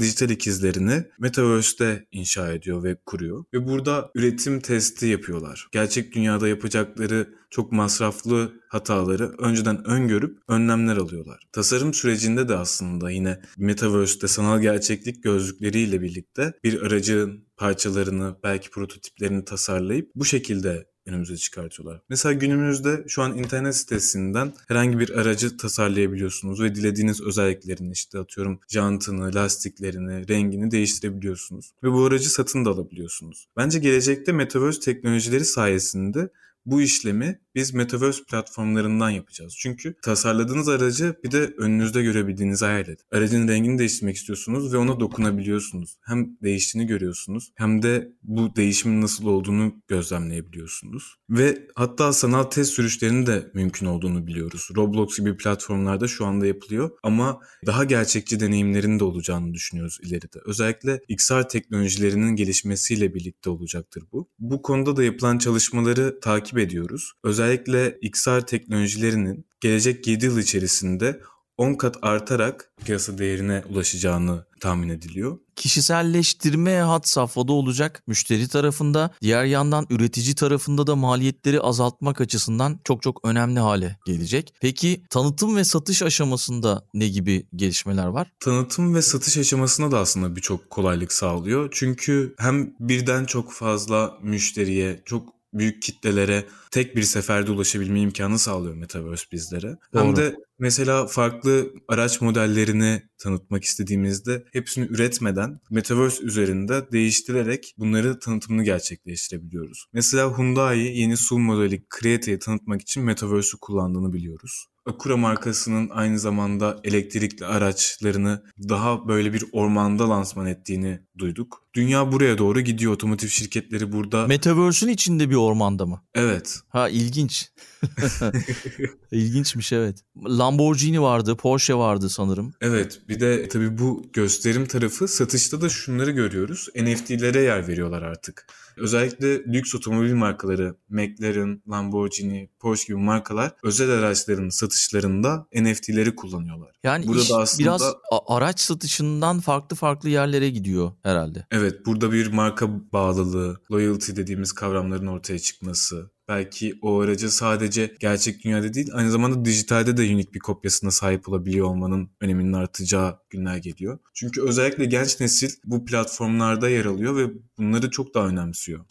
dijital 0.00 0.30
ikizlerini 0.30 1.04
Metaverse'de 1.18 2.06
inşa 2.12 2.52
ediyor 2.52 2.82
ve 2.82 2.96
kuruyor. 3.06 3.44
Ve 3.54 3.68
burada 3.68 4.10
üretim 4.14 4.60
testi 4.60 5.06
yapıyorlar. 5.06 5.68
Gerçek 5.72 6.14
dünyada 6.14 6.48
yapacakları 6.48 7.34
çok 7.50 7.72
masraflı 7.72 8.52
hataları 8.68 9.34
önceden 9.38 9.86
öngörüp 9.86 10.38
önlemler 10.48 10.96
alıyorlar. 10.96 11.48
Tasarım 11.52 11.94
sürecinde 11.94 12.48
de 12.48 12.56
aslında 12.56 13.10
yine 13.10 13.40
Metaverse'de 13.58 14.28
sanal 14.28 14.60
gerçeklik 14.60 15.22
gözlükleriyle 15.22 16.00
birlikte 16.00 16.52
bir 16.64 16.82
aracın 16.82 17.46
parçalarını 17.56 18.36
belki 18.44 18.70
prototiplerini 18.70 19.44
tasarlayıp 19.44 20.10
bu 20.14 20.24
şekilde 20.24 20.86
önümüze 21.06 21.36
çıkartıyorlar. 21.36 22.00
Mesela 22.08 22.32
günümüzde 22.32 23.04
şu 23.08 23.22
an 23.22 23.38
internet 23.38 23.76
sitesinden 23.76 24.52
herhangi 24.68 24.98
bir 24.98 25.10
aracı 25.10 25.56
tasarlayabiliyorsunuz 25.56 26.62
ve 26.62 26.74
dilediğiniz 26.74 27.20
özelliklerini 27.20 27.92
işte 27.92 28.18
atıyorum 28.18 28.60
jantını, 28.68 29.34
lastiklerini, 29.34 30.28
rengini 30.28 30.70
değiştirebiliyorsunuz. 30.70 31.72
Ve 31.82 31.92
bu 31.92 32.04
aracı 32.04 32.30
satın 32.30 32.64
da 32.64 32.70
alabiliyorsunuz. 32.70 33.46
Bence 33.56 33.78
gelecekte 33.78 34.32
Metaverse 34.32 34.80
teknolojileri 34.80 35.44
sayesinde 35.44 36.28
bu 36.66 36.82
işlemi 36.82 37.40
biz 37.54 37.74
Metaverse 37.74 38.24
platformlarından 38.24 39.10
yapacağız. 39.10 39.54
Çünkü 39.58 39.94
tasarladığınız 40.02 40.68
aracı 40.68 41.16
bir 41.24 41.30
de 41.30 41.54
önünüzde 41.58 42.02
görebildiğinizi 42.02 42.64
hayal 42.64 42.80
edin. 42.80 43.04
Aracın 43.12 43.48
rengini 43.48 43.78
değiştirmek 43.78 44.16
istiyorsunuz 44.16 44.72
ve 44.72 44.76
ona 44.76 45.00
dokunabiliyorsunuz. 45.00 45.96
Hem 46.06 46.36
değiştiğini 46.42 46.86
görüyorsunuz 46.86 47.52
hem 47.54 47.82
de 47.82 48.12
bu 48.22 48.56
değişimin 48.56 49.02
nasıl 49.02 49.26
olduğunu 49.26 49.74
gözlemleyebiliyorsunuz. 49.88 51.16
Ve 51.30 51.68
hatta 51.74 52.12
sanal 52.12 52.42
test 52.42 52.72
sürüşlerinin 52.72 53.26
de 53.26 53.50
mümkün 53.54 53.86
olduğunu 53.86 54.26
biliyoruz. 54.26 54.68
Roblox 54.76 55.18
gibi 55.18 55.36
platformlarda 55.36 56.08
şu 56.08 56.26
anda 56.26 56.46
yapılıyor 56.46 56.90
ama 57.02 57.40
daha 57.66 57.84
gerçekçi 57.84 58.40
deneyimlerin 58.40 58.98
de 58.98 59.04
olacağını 59.04 59.54
düşünüyoruz 59.54 59.98
ileride. 60.02 60.38
Özellikle 60.44 61.00
XR 61.08 61.48
teknolojilerinin 61.48 62.36
gelişmesiyle 62.36 63.14
birlikte 63.14 63.50
olacaktır 63.50 64.04
bu. 64.12 64.28
Bu 64.38 64.62
konuda 64.62 64.96
da 64.96 65.04
yapılan 65.04 65.38
çalışmaları 65.38 66.18
takip 66.56 66.58
ediyoruz. 66.58 67.12
Özellikle 67.24 67.98
XR 68.02 68.40
teknolojilerinin 68.40 69.46
gelecek 69.60 70.06
7 70.06 70.24
yıl 70.24 70.38
içerisinde 70.38 71.20
10 71.58 71.74
kat 71.74 71.96
artarak 72.02 72.72
piyasa 72.84 73.18
değerine 73.18 73.62
ulaşacağını 73.70 74.46
tahmin 74.60 74.88
ediliyor. 74.88 75.38
Kişiselleştirme 75.56 76.76
hat 76.78 77.08
safhada 77.08 77.52
olacak 77.52 78.02
müşteri 78.06 78.48
tarafında. 78.48 79.10
Diğer 79.22 79.44
yandan 79.44 79.86
üretici 79.90 80.34
tarafında 80.34 80.86
da 80.86 80.96
maliyetleri 80.96 81.60
azaltmak 81.60 82.20
açısından 82.20 82.80
çok 82.84 83.02
çok 83.02 83.20
önemli 83.24 83.60
hale 83.60 83.98
gelecek. 84.06 84.54
Peki 84.60 85.02
tanıtım 85.10 85.56
ve 85.56 85.64
satış 85.64 86.02
aşamasında 86.02 86.84
ne 86.94 87.08
gibi 87.08 87.46
gelişmeler 87.56 88.06
var? 88.06 88.32
Tanıtım 88.40 88.94
ve 88.94 89.02
satış 89.02 89.38
aşamasında 89.38 89.90
da 89.90 89.98
aslında 89.98 90.36
birçok 90.36 90.70
kolaylık 90.70 91.12
sağlıyor. 91.12 91.68
Çünkü 91.72 92.34
hem 92.38 92.74
birden 92.80 93.24
çok 93.24 93.52
fazla 93.52 94.18
müşteriye, 94.22 95.02
çok 95.04 95.35
büyük 95.52 95.82
kitlelere 95.82 96.44
tek 96.70 96.96
bir 96.96 97.02
seferde 97.02 97.50
ulaşabilme 97.50 98.00
imkanı 98.00 98.38
sağlıyor 98.38 98.74
Metaverse 98.74 99.24
bizlere. 99.32 99.76
Doğru. 99.94 100.04
Hem 100.04 100.16
de 100.16 100.34
mesela 100.58 101.06
farklı 101.06 101.70
araç 101.88 102.20
modellerini 102.20 103.02
tanıtmak 103.18 103.64
istediğimizde 103.64 104.44
hepsini 104.52 104.86
üretmeden 104.86 105.60
Metaverse 105.70 106.22
üzerinde 106.24 106.92
değiştirerek 106.92 107.74
bunları 107.78 108.18
tanıtımını 108.18 108.64
gerçekleştirebiliyoruz. 108.64 109.86
Mesela 109.92 110.38
Hyundai 110.38 110.78
yeni 110.78 111.16
SUV 111.16 111.38
modeli 111.38 111.84
Create'yi 112.00 112.38
tanıtmak 112.38 112.80
için 112.80 113.04
Metaverse'ü 113.04 113.60
kullandığını 113.60 114.12
biliyoruz. 114.12 114.66
Acura 114.86 115.16
markasının 115.16 115.88
aynı 115.90 116.18
zamanda 116.18 116.80
elektrikli 116.84 117.44
araçlarını 117.44 118.42
daha 118.68 119.08
böyle 119.08 119.32
bir 119.32 119.44
ormanda 119.52 120.10
lansman 120.10 120.46
ettiğini 120.46 121.00
duyduk. 121.18 121.62
Dünya 121.74 122.12
buraya 122.12 122.38
doğru 122.38 122.60
gidiyor. 122.60 122.92
Otomotiv 122.92 123.28
şirketleri 123.28 123.92
burada. 123.92 124.26
Metaverse'ün 124.26 124.90
içinde 124.90 125.30
bir 125.30 125.34
ormanda 125.34 125.86
mı? 125.86 126.02
Evet. 126.14 126.60
Ha 126.68 126.88
ilginç. 126.88 127.50
İlginçmiş 129.10 129.72
evet. 129.72 129.98
Lamborghini 130.24 131.02
vardı, 131.02 131.36
Porsche 131.36 131.74
vardı 131.74 132.08
sanırım. 132.08 132.54
Evet 132.60 133.00
bir 133.08 133.20
de 133.20 133.48
tabii 133.48 133.78
bu 133.78 134.06
gösterim 134.12 134.66
tarafı 134.66 135.08
satışta 135.08 135.60
da 135.60 135.68
şunları 135.68 136.10
görüyoruz. 136.10 136.68
NFT'lere 136.76 137.40
yer 137.42 137.68
veriyorlar 137.68 138.02
artık. 138.02 138.46
Özellikle 138.76 139.44
lüks 139.44 139.74
otomobil 139.74 140.14
markaları 140.14 140.76
McLaren, 140.88 141.62
Lamborghini, 141.70 142.50
Porsche 142.58 142.86
gibi 142.86 142.96
markalar 142.96 143.52
özel 143.62 143.90
araçların 143.90 144.48
satışlarında 144.48 145.46
NFT'leri 145.54 146.16
kullanıyorlar. 146.16 146.76
Yani 146.84 147.06
burada 147.06 147.22
iş 147.22 147.30
aslında, 147.30 147.62
biraz 147.62 147.94
araç 148.26 148.60
satışından 148.60 149.40
farklı 149.40 149.76
farklı 149.76 150.08
yerlere 150.08 150.50
gidiyor 150.50 150.92
herhalde. 151.02 151.46
Evet 151.50 151.86
burada 151.86 152.12
bir 152.12 152.32
marka 152.32 152.92
bağlılığı, 152.92 153.56
loyalty 153.72 154.12
dediğimiz 154.16 154.52
kavramların 154.52 155.06
ortaya 155.06 155.38
çıkması, 155.38 156.10
belki 156.28 156.78
o 156.82 157.00
aracı 157.00 157.30
sadece 157.30 157.94
gerçek 158.00 158.44
dünyada 158.44 158.74
değil 158.74 158.88
aynı 158.92 159.10
zamanda 159.10 159.44
dijitalde 159.44 159.96
de 159.96 160.02
unik 160.02 160.34
bir 160.34 160.40
kopyasına 160.40 160.90
sahip 160.90 161.28
olabiliyor 161.28 161.66
olmanın 161.66 162.10
öneminin 162.20 162.52
artacağı 162.52 163.18
günler 163.30 163.56
geliyor. 163.56 163.98
Çünkü 164.14 164.42
özellikle 164.42 164.84
genç 164.84 165.20
nesil 165.20 165.50
bu 165.64 165.84
platformlarda 165.84 166.68
yer 166.68 166.84
alıyor 166.84 167.16
ve 167.16 167.30
bunları 167.58 167.90
çok 167.90 168.14
daha 168.14 168.26
önemsiyor. 168.26 168.84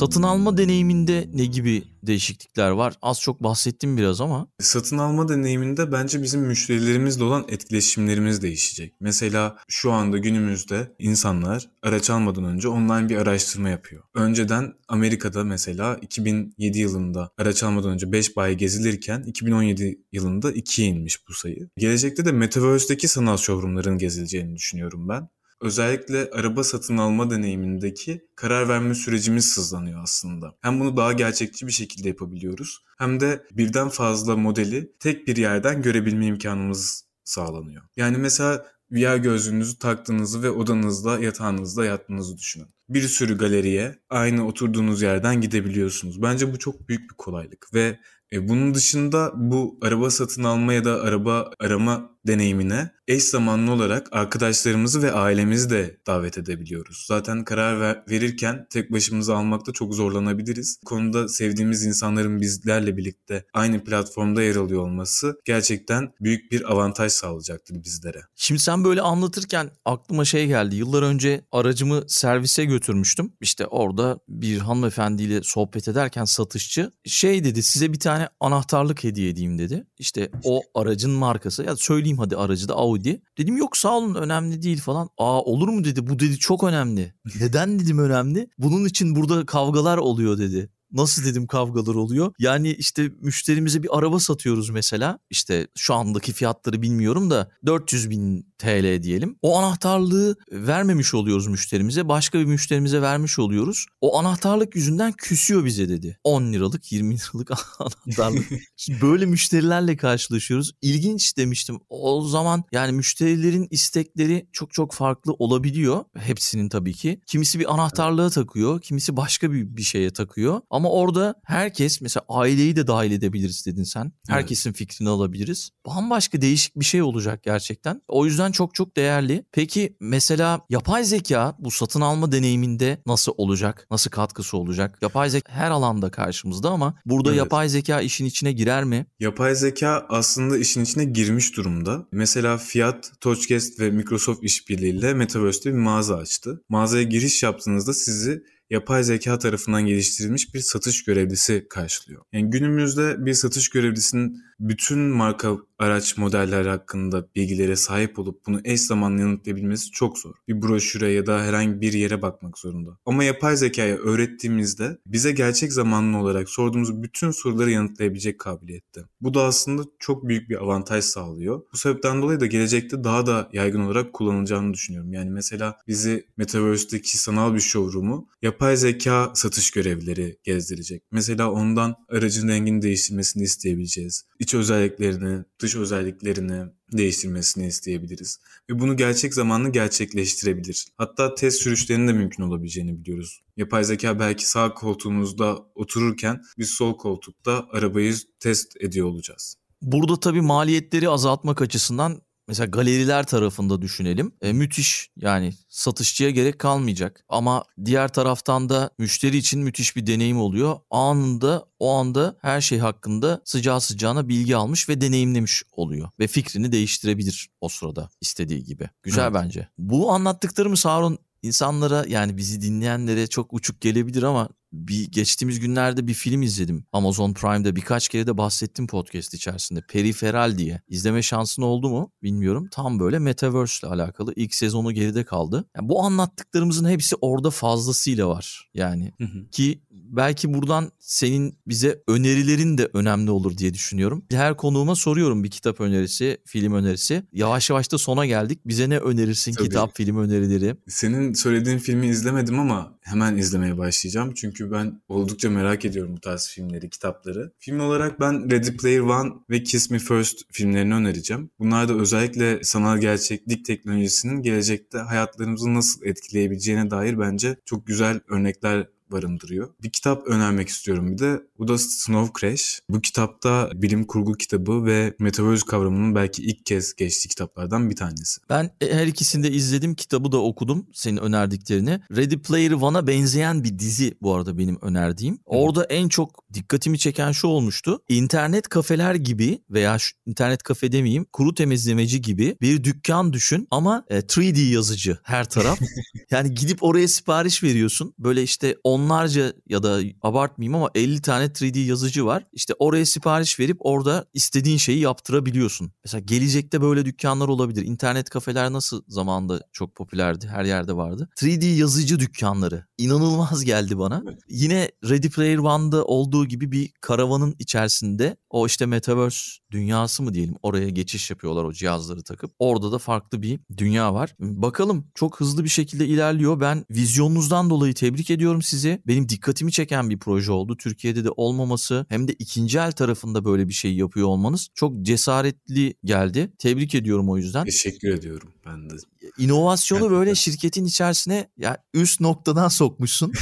Satın 0.00 0.22
alma 0.22 0.56
deneyiminde 0.56 1.28
ne 1.34 1.44
gibi 1.44 1.82
değişiklikler 2.02 2.70
var? 2.70 2.94
Az 3.02 3.20
çok 3.20 3.42
bahsettim 3.42 3.96
biraz 3.96 4.20
ama. 4.20 4.48
Satın 4.60 4.98
alma 4.98 5.28
deneyiminde 5.28 5.92
bence 5.92 6.22
bizim 6.22 6.40
müşterilerimizle 6.40 7.24
olan 7.24 7.44
etkileşimlerimiz 7.48 8.42
değişecek. 8.42 8.94
Mesela 9.00 9.56
şu 9.68 9.92
anda 9.92 10.18
günümüzde 10.18 10.92
insanlar 10.98 11.70
araç 11.82 12.10
almadan 12.10 12.44
önce 12.44 12.68
online 12.68 13.08
bir 13.08 13.16
araştırma 13.16 13.68
yapıyor. 13.68 14.02
Önceden 14.14 14.72
Amerika'da 14.88 15.44
mesela 15.44 15.98
2007 16.02 16.78
yılında 16.78 17.30
araç 17.38 17.62
almadan 17.62 17.90
önce 17.90 18.12
5 18.12 18.36
bayi 18.36 18.56
gezilirken 18.56 19.22
2017 19.22 19.98
yılında 20.12 20.52
2'ye 20.52 20.88
inmiş 20.88 21.28
bu 21.28 21.34
sayı. 21.34 21.68
Gelecekte 21.76 22.24
de 22.24 22.32
Metaverse'deki 22.32 23.08
sanal 23.08 23.36
showroomların 23.36 23.98
gezileceğini 23.98 24.56
düşünüyorum 24.56 25.08
ben 25.08 25.28
özellikle 25.60 26.30
araba 26.32 26.64
satın 26.64 26.96
alma 26.96 27.30
deneyimindeki 27.30 28.28
karar 28.36 28.68
verme 28.68 28.94
sürecimiz 28.94 29.56
hızlanıyor 29.56 30.02
aslında. 30.02 30.54
Hem 30.60 30.80
bunu 30.80 30.96
daha 30.96 31.12
gerçekçi 31.12 31.66
bir 31.66 31.72
şekilde 31.72 32.08
yapabiliyoruz 32.08 32.84
hem 32.98 33.20
de 33.20 33.46
birden 33.52 33.88
fazla 33.88 34.36
modeli 34.36 34.92
tek 35.00 35.26
bir 35.26 35.36
yerden 35.36 35.82
görebilme 35.82 36.26
imkanımız 36.26 37.04
sağlanıyor. 37.24 37.82
Yani 37.96 38.16
mesela 38.16 38.66
VR 38.90 39.16
gözlüğünüzü 39.16 39.78
taktığınızı 39.78 40.42
ve 40.42 40.50
odanızda 40.50 41.18
yatağınızda 41.18 41.84
yattığınızı 41.84 42.38
düşünün. 42.38 42.68
bir 42.88 43.02
sürü 43.02 43.38
galeriye 43.38 43.98
aynı 44.10 44.46
oturduğunuz 44.46 45.02
yerden 45.02 45.40
gidebiliyorsunuz. 45.40 46.22
Bence 46.22 46.52
bu 46.52 46.58
çok 46.58 46.88
büyük 46.88 47.10
bir 47.10 47.14
kolaylık 47.18 47.74
ve 47.74 47.98
e, 48.32 48.48
bunun 48.48 48.74
dışında 48.74 49.32
bu 49.36 49.78
araba 49.82 50.10
satın 50.10 50.44
alma 50.44 50.72
ya 50.72 50.84
da 50.84 51.00
araba 51.00 51.50
arama 51.58 52.10
deneyimine 52.26 52.90
eş 53.10 53.22
zamanlı 53.22 53.72
olarak 53.72 54.08
arkadaşlarımızı 54.12 55.02
ve 55.02 55.12
ailemizi 55.12 55.70
de 55.70 56.00
davet 56.06 56.38
edebiliyoruz. 56.38 57.04
Zaten 57.08 57.44
karar 57.44 57.80
ver, 57.80 58.02
verirken 58.10 58.66
tek 58.70 58.92
başımıza 58.92 59.36
almakta 59.36 59.72
çok 59.72 59.94
zorlanabiliriz. 59.94 60.80
Konuda 60.84 61.28
sevdiğimiz 61.28 61.84
insanların 61.84 62.40
bizlerle 62.40 62.96
birlikte 62.96 63.44
aynı 63.54 63.84
platformda 63.84 64.42
yer 64.42 64.56
alıyor 64.56 64.82
olması 64.82 65.40
gerçekten 65.44 66.12
büyük 66.20 66.52
bir 66.52 66.72
avantaj 66.72 67.12
sağlayacaktır 67.12 67.84
bizlere. 67.84 68.22
Şimdi 68.36 68.60
sen 68.60 68.84
böyle 68.84 69.00
anlatırken 69.00 69.70
aklıma 69.84 70.24
şey 70.24 70.46
geldi. 70.46 70.76
Yıllar 70.76 71.02
önce 71.02 71.44
aracımı 71.52 72.04
servise 72.08 72.64
götürmüştüm. 72.64 73.32
İşte 73.40 73.66
orada 73.66 74.18
bir 74.28 74.58
hanımefendiyle 74.58 75.40
sohbet 75.42 75.88
ederken 75.88 76.24
satışçı 76.24 76.90
şey 77.04 77.44
dedi 77.44 77.62
size 77.62 77.92
bir 77.92 78.00
tane 78.00 78.28
anahtarlık 78.40 79.04
hediye 79.04 79.28
edeyim 79.28 79.58
dedi. 79.58 79.86
İşte 79.98 80.30
o 80.44 80.62
aracın 80.74 81.10
markası 81.10 81.64
ya 81.64 81.76
söyleyeyim 81.76 82.09
hadi 82.18 82.36
aracı 82.36 82.68
da 82.68 82.74
Audi. 82.74 83.22
Dedim 83.38 83.56
yok 83.56 83.76
sağ 83.76 83.96
olun 83.96 84.14
önemli 84.14 84.62
değil 84.62 84.80
falan. 84.80 85.08
Aa 85.18 85.40
olur 85.40 85.68
mu 85.68 85.84
dedi 85.84 86.06
bu 86.06 86.18
dedi 86.18 86.38
çok 86.38 86.64
önemli. 86.64 87.14
Neden 87.40 87.78
dedim 87.78 87.98
önemli? 87.98 88.50
Bunun 88.58 88.84
için 88.84 89.16
burada 89.16 89.46
kavgalar 89.46 89.98
oluyor 89.98 90.38
dedi. 90.38 90.70
Nasıl 90.92 91.24
dedim 91.24 91.46
kavgalar 91.46 91.94
oluyor? 91.94 92.32
Yani 92.38 92.72
işte 92.72 93.12
müşterimize 93.20 93.82
bir 93.82 93.98
araba 93.98 94.18
satıyoruz 94.18 94.70
mesela. 94.70 95.18
İşte 95.30 95.68
şu 95.76 95.94
andaki 95.94 96.32
fiyatları 96.32 96.82
bilmiyorum 96.82 97.30
da 97.30 97.50
400 97.66 98.10
bin 98.10 98.49
TL 98.60 99.02
diyelim. 99.02 99.36
O 99.42 99.58
anahtarlığı 99.58 100.36
vermemiş 100.52 101.14
oluyoruz 101.14 101.46
müşterimize. 101.46 102.08
Başka 102.08 102.38
bir 102.38 102.44
müşterimize 102.44 103.02
vermiş 103.02 103.38
oluyoruz. 103.38 103.86
O 104.00 104.18
anahtarlık 104.18 104.76
yüzünden 104.76 105.12
küsüyor 105.12 105.64
bize 105.64 105.88
dedi. 105.88 106.18
10 106.24 106.52
liralık 106.52 106.92
20 106.92 107.14
liralık 107.14 107.50
anahtarlık. 107.78 108.46
Böyle 109.02 109.26
müşterilerle 109.26 109.96
karşılaşıyoruz. 109.96 110.72
İlginç 110.82 111.36
demiştim. 111.36 111.80
O 111.88 112.24
zaman 112.24 112.64
yani 112.72 112.92
müşterilerin 112.92 113.68
istekleri 113.70 114.48
çok 114.52 114.72
çok 114.72 114.92
farklı 114.92 115.32
olabiliyor. 115.32 116.04
Hepsinin 116.16 116.68
tabii 116.68 116.92
ki. 116.92 117.20
Kimisi 117.26 117.58
bir 117.60 117.74
anahtarlığa 117.74 118.30
takıyor. 118.30 118.80
Kimisi 118.80 119.16
başka 119.16 119.52
bir, 119.52 119.76
bir 119.76 119.82
şeye 119.82 120.10
takıyor. 120.10 120.60
Ama 120.70 120.90
orada 120.90 121.34
herkes 121.44 122.00
mesela 122.00 122.24
aileyi 122.28 122.76
de 122.76 122.86
dahil 122.86 123.12
edebiliriz 123.12 123.66
dedin 123.66 123.84
sen. 123.84 124.12
Herkesin 124.28 124.72
fikrini 124.72 125.08
alabiliriz. 125.08 125.70
Bambaşka 125.86 126.42
değişik 126.42 126.76
bir 126.76 126.84
şey 126.84 127.02
olacak 127.02 127.42
gerçekten. 127.42 128.02
O 128.08 128.26
yüzden 128.26 128.49
çok 128.52 128.74
çok 128.74 128.96
değerli. 128.96 129.44
Peki 129.52 129.96
mesela 130.00 130.60
yapay 130.70 131.04
zeka 131.04 131.56
bu 131.58 131.70
satın 131.70 132.00
alma 132.00 132.32
deneyiminde 132.32 133.02
nasıl 133.06 133.32
olacak? 133.36 133.86
Nasıl 133.90 134.10
katkısı 134.10 134.56
olacak? 134.56 134.98
Yapay 135.02 135.30
zeka 135.30 135.52
her 135.52 135.70
alanda 135.70 136.10
karşımızda 136.10 136.70
ama 136.70 136.94
burada 137.06 137.28
evet. 137.28 137.38
yapay 137.38 137.68
zeka 137.68 138.00
işin 138.00 138.24
içine 138.24 138.52
girer 138.52 138.84
mi? 138.84 139.06
Yapay 139.20 139.54
zeka 139.54 140.06
aslında 140.08 140.58
işin 140.58 140.84
içine 140.84 141.04
girmiş 141.04 141.56
durumda. 141.56 142.06
Mesela 142.12 142.58
Fiat, 142.58 143.12
Touchguest 143.20 143.80
ve 143.80 143.90
Microsoft 143.90 144.44
işbirliğiyle 144.44 145.14
Metaverse'te 145.14 145.70
bir 145.70 145.78
mağaza 145.78 146.16
açtı. 146.16 146.62
Mağazaya 146.68 147.02
giriş 147.02 147.42
yaptığınızda 147.42 147.94
sizi 147.94 148.42
yapay 148.70 149.04
zeka 149.04 149.38
tarafından 149.38 149.86
geliştirilmiş 149.86 150.54
bir 150.54 150.60
satış 150.60 151.04
görevlisi 151.04 151.66
karşılıyor. 151.70 152.22
Yani 152.32 152.50
günümüzde 152.50 153.26
bir 153.26 153.34
satış 153.34 153.68
görevlisinin 153.68 154.42
bütün 154.60 154.98
marka 154.98 155.56
araç 155.78 156.16
modeller 156.16 156.66
hakkında 156.66 157.28
bilgilere 157.36 157.76
sahip 157.76 158.18
olup 158.18 158.46
bunu 158.46 158.60
eş 158.64 158.80
zamanlı 158.80 159.20
yanıtlayabilmesi 159.20 159.90
çok 159.90 160.18
zor. 160.18 160.34
Bir 160.48 160.62
broşüre 160.62 161.12
ya 161.12 161.26
da 161.26 161.42
herhangi 161.42 161.80
bir 161.80 161.92
yere 161.92 162.22
bakmak 162.22 162.58
zorunda. 162.58 162.90
Ama 163.06 163.24
yapay 163.24 163.56
zekaya 163.56 163.96
öğrettiğimizde 163.96 164.98
bize 165.06 165.32
gerçek 165.32 165.72
zamanlı 165.72 166.18
olarak 166.18 166.48
sorduğumuz 166.48 167.02
bütün 167.02 167.30
soruları 167.30 167.70
yanıtlayabilecek 167.70 168.38
kabiliyette. 168.38 169.00
Bu 169.20 169.34
da 169.34 169.44
aslında 169.44 169.82
çok 169.98 170.28
büyük 170.28 170.50
bir 170.50 170.62
avantaj 170.62 171.04
sağlıyor. 171.04 171.62
Bu 171.72 171.76
sebepten 171.76 172.22
dolayı 172.22 172.40
da 172.40 172.46
gelecekte 172.46 173.04
daha 173.04 173.26
da 173.26 173.48
yaygın 173.52 173.80
olarak 173.80 174.12
kullanılacağını 174.12 174.74
düşünüyorum. 174.74 175.12
Yani 175.12 175.30
mesela 175.30 175.78
bizi 175.88 176.26
Metaverse'deki 176.36 177.18
sanal 177.18 177.54
bir 177.54 177.60
showroom'u 177.60 178.28
yapay 178.42 178.59
zeka 178.76 179.32
satış 179.34 179.70
görevlileri 179.70 180.38
gezdirecek. 180.44 181.02
Mesela 181.10 181.50
ondan 181.50 181.94
aracın 182.08 182.48
rengini 182.48 182.82
değiştirmesini 182.82 183.42
isteyebileceğiz. 183.42 184.24
İç 184.38 184.54
özelliklerini, 184.54 185.44
dış 185.58 185.76
özelliklerini 185.76 186.64
değiştirmesini 186.92 187.66
isteyebiliriz. 187.66 188.40
Ve 188.70 188.78
bunu 188.78 188.96
gerçek 188.96 189.34
zamanlı 189.34 189.68
gerçekleştirebilir. 189.68 190.86
Hatta 190.96 191.34
test 191.34 191.62
sürüşlerinin 191.62 192.08
de 192.08 192.12
mümkün 192.12 192.42
olabileceğini 192.42 193.00
biliyoruz. 193.00 193.42
Yapay 193.56 193.84
zeka 193.84 194.18
belki 194.18 194.48
sağ 194.48 194.74
koltuğumuzda 194.74 195.58
otururken 195.74 196.42
biz 196.58 196.70
sol 196.70 196.96
koltukta 196.96 197.66
arabayı 197.72 198.14
test 198.40 198.76
ediyor 198.80 199.06
olacağız. 199.06 199.56
Burada 199.82 200.20
tabii 200.20 200.40
maliyetleri 200.40 201.08
azaltmak 201.08 201.62
açısından 201.62 202.22
Mesela 202.50 202.66
galeriler 202.66 203.26
tarafında 203.26 203.82
düşünelim. 203.82 204.32
E, 204.42 204.52
müthiş 204.52 205.10
yani 205.16 205.54
satışçıya 205.68 206.30
gerek 206.30 206.58
kalmayacak. 206.58 207.24
Ama 207.28 207.64
diğer 207.84 208.08
taraftan 208.08 208.68
da 208.68 208.90
müşteri 208.98 209.36
için 209.36 209.60
müthiş 209.60 209.96
bir 209.96 210.06
deneyim 210.06 210.40
oluyor. 210.40 210.76
Anında 210.90 211.66
o 211.78 211.92
anda 211.92 212.36
her 212.40 212.60
şey 212.60 212.78
hakkında 212.78 213.40
sıcağı 213.44 213.80
sıcağına 213.80 214.28
bilgi 214.28 214.56
almış 214.56 214.88
ve 214.88 215.00
deneyimlemiş 215.00 215.62
oluyor. 215.72 216.08
Ve 216.18 216.26
fikrini 216.26 216.72
değiştirebilir 216.72 217.48
o 217.60 217.68
sırada 217.68 218.08
istediği 218.20 218.64
gibi. 218.64 218.88
Güzel 219.02 219.24
evet. 219.24 219.34
bence. 219.34 219.68
Bu 219.78 220.12
anlattıklarımı 220.12 220.76
Harun 220.82 221.18
insanlara 221.42 222.04
yani 222.08 222.36
bizi 222.36 222.62
dinleyenlere 222.62 223.26
çok 223.26 223.52
uçuk 223.52 223.80
gelebilir 223.80 224.22
ama 224.22 224.48
bir 224.72 225.10
geçtiğimiz 225.10 225.60
günlerde 225.60 226.06
bir 226.06 226.14
film 226.14 226.42
izledim. 226.42 226.84
Amazon 226.92 227.32
Prime'da 227.32 227.76
birkaç 227.76 228.08
kere 228.08 228.26
de 228.26 228.38
bahsettim 228.38 228.86
podcast 228.86 229.34
içerisinde. 229.34 229.80
Periferal 229.88 230.58
diye. 230.58 230.82
İzleme 230.88 231.22
şansın 231.22 231.62
oldu 231.62 231.88
mu 231.88 232.12
bilmiyorum. 232.22 232.68
Tam 232.70 233.00
böyle 233.00 233.18
Metaverse 233.18 233.86
ile 233.86 233.94
alakalı. 233.94 234.32
İlk 234.36 234.54
sezonu 234.54 234.92
geride 234.92 235.24
kaldı. 235.24 235.64
Yani 235.76 235.88
bu 235.88 236.02
anlattıklarımızın 236.02 236.88
hepsi 236.88 237.16
orada 237.20 237.50
fazlasıyla 237.50 238.28
var. 238.28 238.70
Yani 238.74 239.12
hı 239.18 239.24
hı. 239.24 239.50
ki 239.50 239.82
belki 239.90 240.54
buradan 240.54 240.90
senin 240.98 241.58
bize 241.66 242.02
önerilerin 242.08 242.78
de 242.78 242.90
önemli 242.94 243.30
olur 243.30 243.58
diye 243.58 243.74
düşünüyorum. 243.74 244.24
Her 244.30 244.56
konuğuma 244.56 244.94
soruyorum 244.94 245.44
bir 245.44 245.50
kitap 245.50 245.80
önerisi, 245.80 246.38
film 246.46 246.74
önerisi. 246.74 247.22
Yavaş 247.32 247.70
yavaş 247.70 247.92
da 247.92 247.98
sona 247.98 248.26
geldik. 248.26 248.60
Bize 248.66 248.90
ne 248.90 248.98
önerirsin 248.98 249.52
Tabii. 249.52 249.68
kitap, 249.68 249.96
film 249.96 250.18
önerileri? 250.18 250.76
Senin 250.88 251.32
söylediğin 251.32 251.78
filmi 251.78 252.06
izlemedim 252.06 252.60
ama 252.60 252.98
hemen 253.10 253.36
izlemeye 253.36 253.78
başlayacağım. 253.78 254.34
Çünkü 254.34 254.72
ben 254.72 255.00
oldukça 255.08 255.50
merak 255.50 255.84
ediyorum 255.84 256.16
bu 256.16 256.20
tarz 256.20 256.48
filmleri, 256.48 256.90
kitapları. 256.90 257.52
Film 257.58 257.80
olarak 257.80 258.20
ben 258.20 258.50
Ready 258.50 258.76
Player 258.76 259.00
One 259.00 259.32
ve 259.50 259.62
Kiss 259.62 259.90
Me 259.90 259.98
First 259.98 260.38
filmlerini 260.52 260.94
önereceğim. 260.94 261.50
Bunlar 261.58 261.88
da 261.88 261.94
özellikle 261.94 262.64
sanal 262.64 262.98
gerçeklik 262.98 263.64
teknolojisinin 263.64 264.42
gelecekte 264.42 264.98
hayatlarımızı 264.98 265.74
nasıl 265.74 266.06
etkileyebileceğine 266.06 266.90
dair 266.90 267.18
bence 267.18 267.56
çok 267.64 267.86
güzel 267.86 268.20
örnekler 268.28 268.86
barındırıyor. 269.10 269.68
Bir 269.82 269.90
kitap 269.90 270.26
önermek 270.26 270.68
istiyorum 270.68 271.12
bir 271.12 271.18
de. 271.18 271.40
Bu 271.58 271.68
da 271.68 271.78
Snow 271.78 272.40
Crash. 272.40 272.80
Bu 272.90 273.00
kitapta 273.00 273.70
bilim 273.74 274.04
kurgu 274.04 274.32
kitabı 274.34 274.84
ve 274.84 275.14
metaverse 275.18 275.66
kavramının 275.66 276.14
belki 276.14 276.42
ilk 276.42 276.66
kez 276.66 276.94
geçtiği 276.94 277.28
kitaplardan 277.28 277.90
bir 277.90 277.96
tanesi. 277.96 278.40
Ben 278.50 278.70
her 278.80 279.06
ikisini 279.06 279.42
de 279.42 279.50
izledim. 279.50 279.94
Kitabı 279.94 280.32
da 280.32 280.42
okudum 280.42 280.86
senin 280.92 281.16
önerdiklerini. 281.16 282.00
Ready 282.16 282.36
Player 282.36 282.70
One'a 282.70 283.06
benzeyen 283.06 283.64
bir 283.64 283.78
dizi 283.78 284.14
bu 284.22 284.34
arada 284.34 284.58
benim 284.58 284.78
önerdiğim. 284.82 285.38
Orada 285.46 285.84
en 285.84 286.08
çok 286.08 286.44
dikkatimi 286.54 286.98
çeken 286.98 287.32
şu 287.32 287.46
olmuştu. 287.46 288.02
İnternet 288.08 288.68
kafeler 288.68 289.14
gibi 289.14 289.62
veya 289.70 289.98
şu, 289.98 290.16
internet 290.26 290.62
kafe 290.62 290.92
demeyeyim 290.92 291.26
kuru 291.32 291.54
temizlemeci 291.54 292.22
gibi 292.22 292.56
bir 292.60 292.84
dükkan 292.84 293.32
düşün 293.32 293.68
ama 293.70 294.04
3D 294.10 294.60
e, 294.60 294.72
yazıcı 294.72 295.18
her 295.22 295.48
taraf. 295.48 295.78
yani 296.30 296.54
gidip 296.54 296.82
oraya 296.82 297.08
sipariş 297.08 297.62
veriyorsun. 297.62 298.14
Böyle 298.18 298.42
işte 298.42 298.76
on 298.84 299.00
onlarca 299.00 299.52
ya 299.68 299.82
da 299.82 300.00
abartmayayım 300.22 300.74
ama 300.74 300.90
50 300.94 301.22
tane 301.22 301.44
3D 301.44 301.78
yazıcı 301.78 302.26
var. 302.26 302.46
İşte 302.52 302.74
oraya 302.78 303.06
sipariş 303.06 303.60
verip 303.60 303.76
orada 303.80 304.26
istediğin 304.34 304.76
şeyi 304.76 304.98
yaptırabiliyorsun. 304.98 305.92
Mesela 306.04 306.20
gelecekte 306.20 306.82
böyle 306.82 307.04
dükkanlar 307.04 307.48
olabilir. 307.48 307.82
İnternet 307.82 308.30
kafeler 308.30 308.72
nasıl 308.72 309.02
zamanda 309.08 309.60
çok 309.72 309.96
popülerdi, 309.96 310.48
her 310.48 310.64
yerde 310.64 310.96
vardı. 310.96 311.28
3D 311.36 311.66
yazıcı 311.66 312.20
dükkanları. 312.20 312.86
İnanılmaz 312.98 313.64
geldi 313.64 313.98
bana. 313.98 314.22
Yine 314.48 314.90
Ready 315.08 315.28
Player 315.28 315.58
One'da 315.58 316.04
olduğu 316.04 316.39
gibi 316.46 316.72
bir 316.72 316.92
karavanın 317.00 317.56
içerisinde 317.58 318.36
o 318.50 318.66
işte 318.66 318.86
Metaverse 318.86 319.59
dünyası 319.70 320.22
mı 320.22 320.34
diyelim 320.34 320.54
oraya 320.62 320.88
geçiş 320.88 321.30
yapıyorlar 321.30 321.64
o 321.64 321.72
cihazları 321.72 322.22
takıp. 322.22 322.50
Orada 322.58 322.92
da 322.92 322.98
farklı 322.98 323.42
bir 323.42 323.60
dünya 323.76 324.14
var. 324.14 324.34
Bakalım 324.40 325.06
çok 325.14 325.40
hızlı 325.40 325.64
bir 325.64 325.68
şekilde 325.68 326.06
ilerliyor. 326.06 326.60
Ben 326.60 326.84
vizyonunuzdan 326.90 327.70
dolayı 327.70 327.94
tebrik 327.94 328.30
ediyorum 328.30 328.62
sizi. 328.62 329.02
Benim 329.06 329.28
dikkatimi 329.28 329.72
çeken 329.72 330.10
bir 330.10 330.18
proje 330.18 330.52
oldu. 330.52 330.76
Türkiye'de 330.76 331.24
de 331.24 331.30
olmaması 331.30 332.06
hem 332.08 332.28
de 332.28 332.32
ikinci 332.32 332.78
el 332.78 332.92
tarafında 332.92 333.44
böyle 333.44 333.68
bir 333.68 333.72
şey 333.72 333.94
yapıyor 333.94 334.26
olmanız 334.28 334.68
çok 334.74 335.02
cesaretli 335.02 335.94
geldi. 336.04 336.52
Tebrik 336.58 336.94
ediyorum 336.94 337.30
o 337.30 337.36
yüzden. 337.36 337.64
Teşekkür 337.64 338.14
ediyorum 338.14 338.48
ben 338.66 338.90
de. 338.90 338.94
İnovasyonu 339.38 340.00
Gerçekten. 340.00 340.18
böyle 340.18 340.34
şirketin 340.34 340.84
içerisine 340.84 341.50
ya 341.58 341.76
üst 341.94 342.20
noktadan 342.20 342.68
sokmuşsun. 342.68 343.32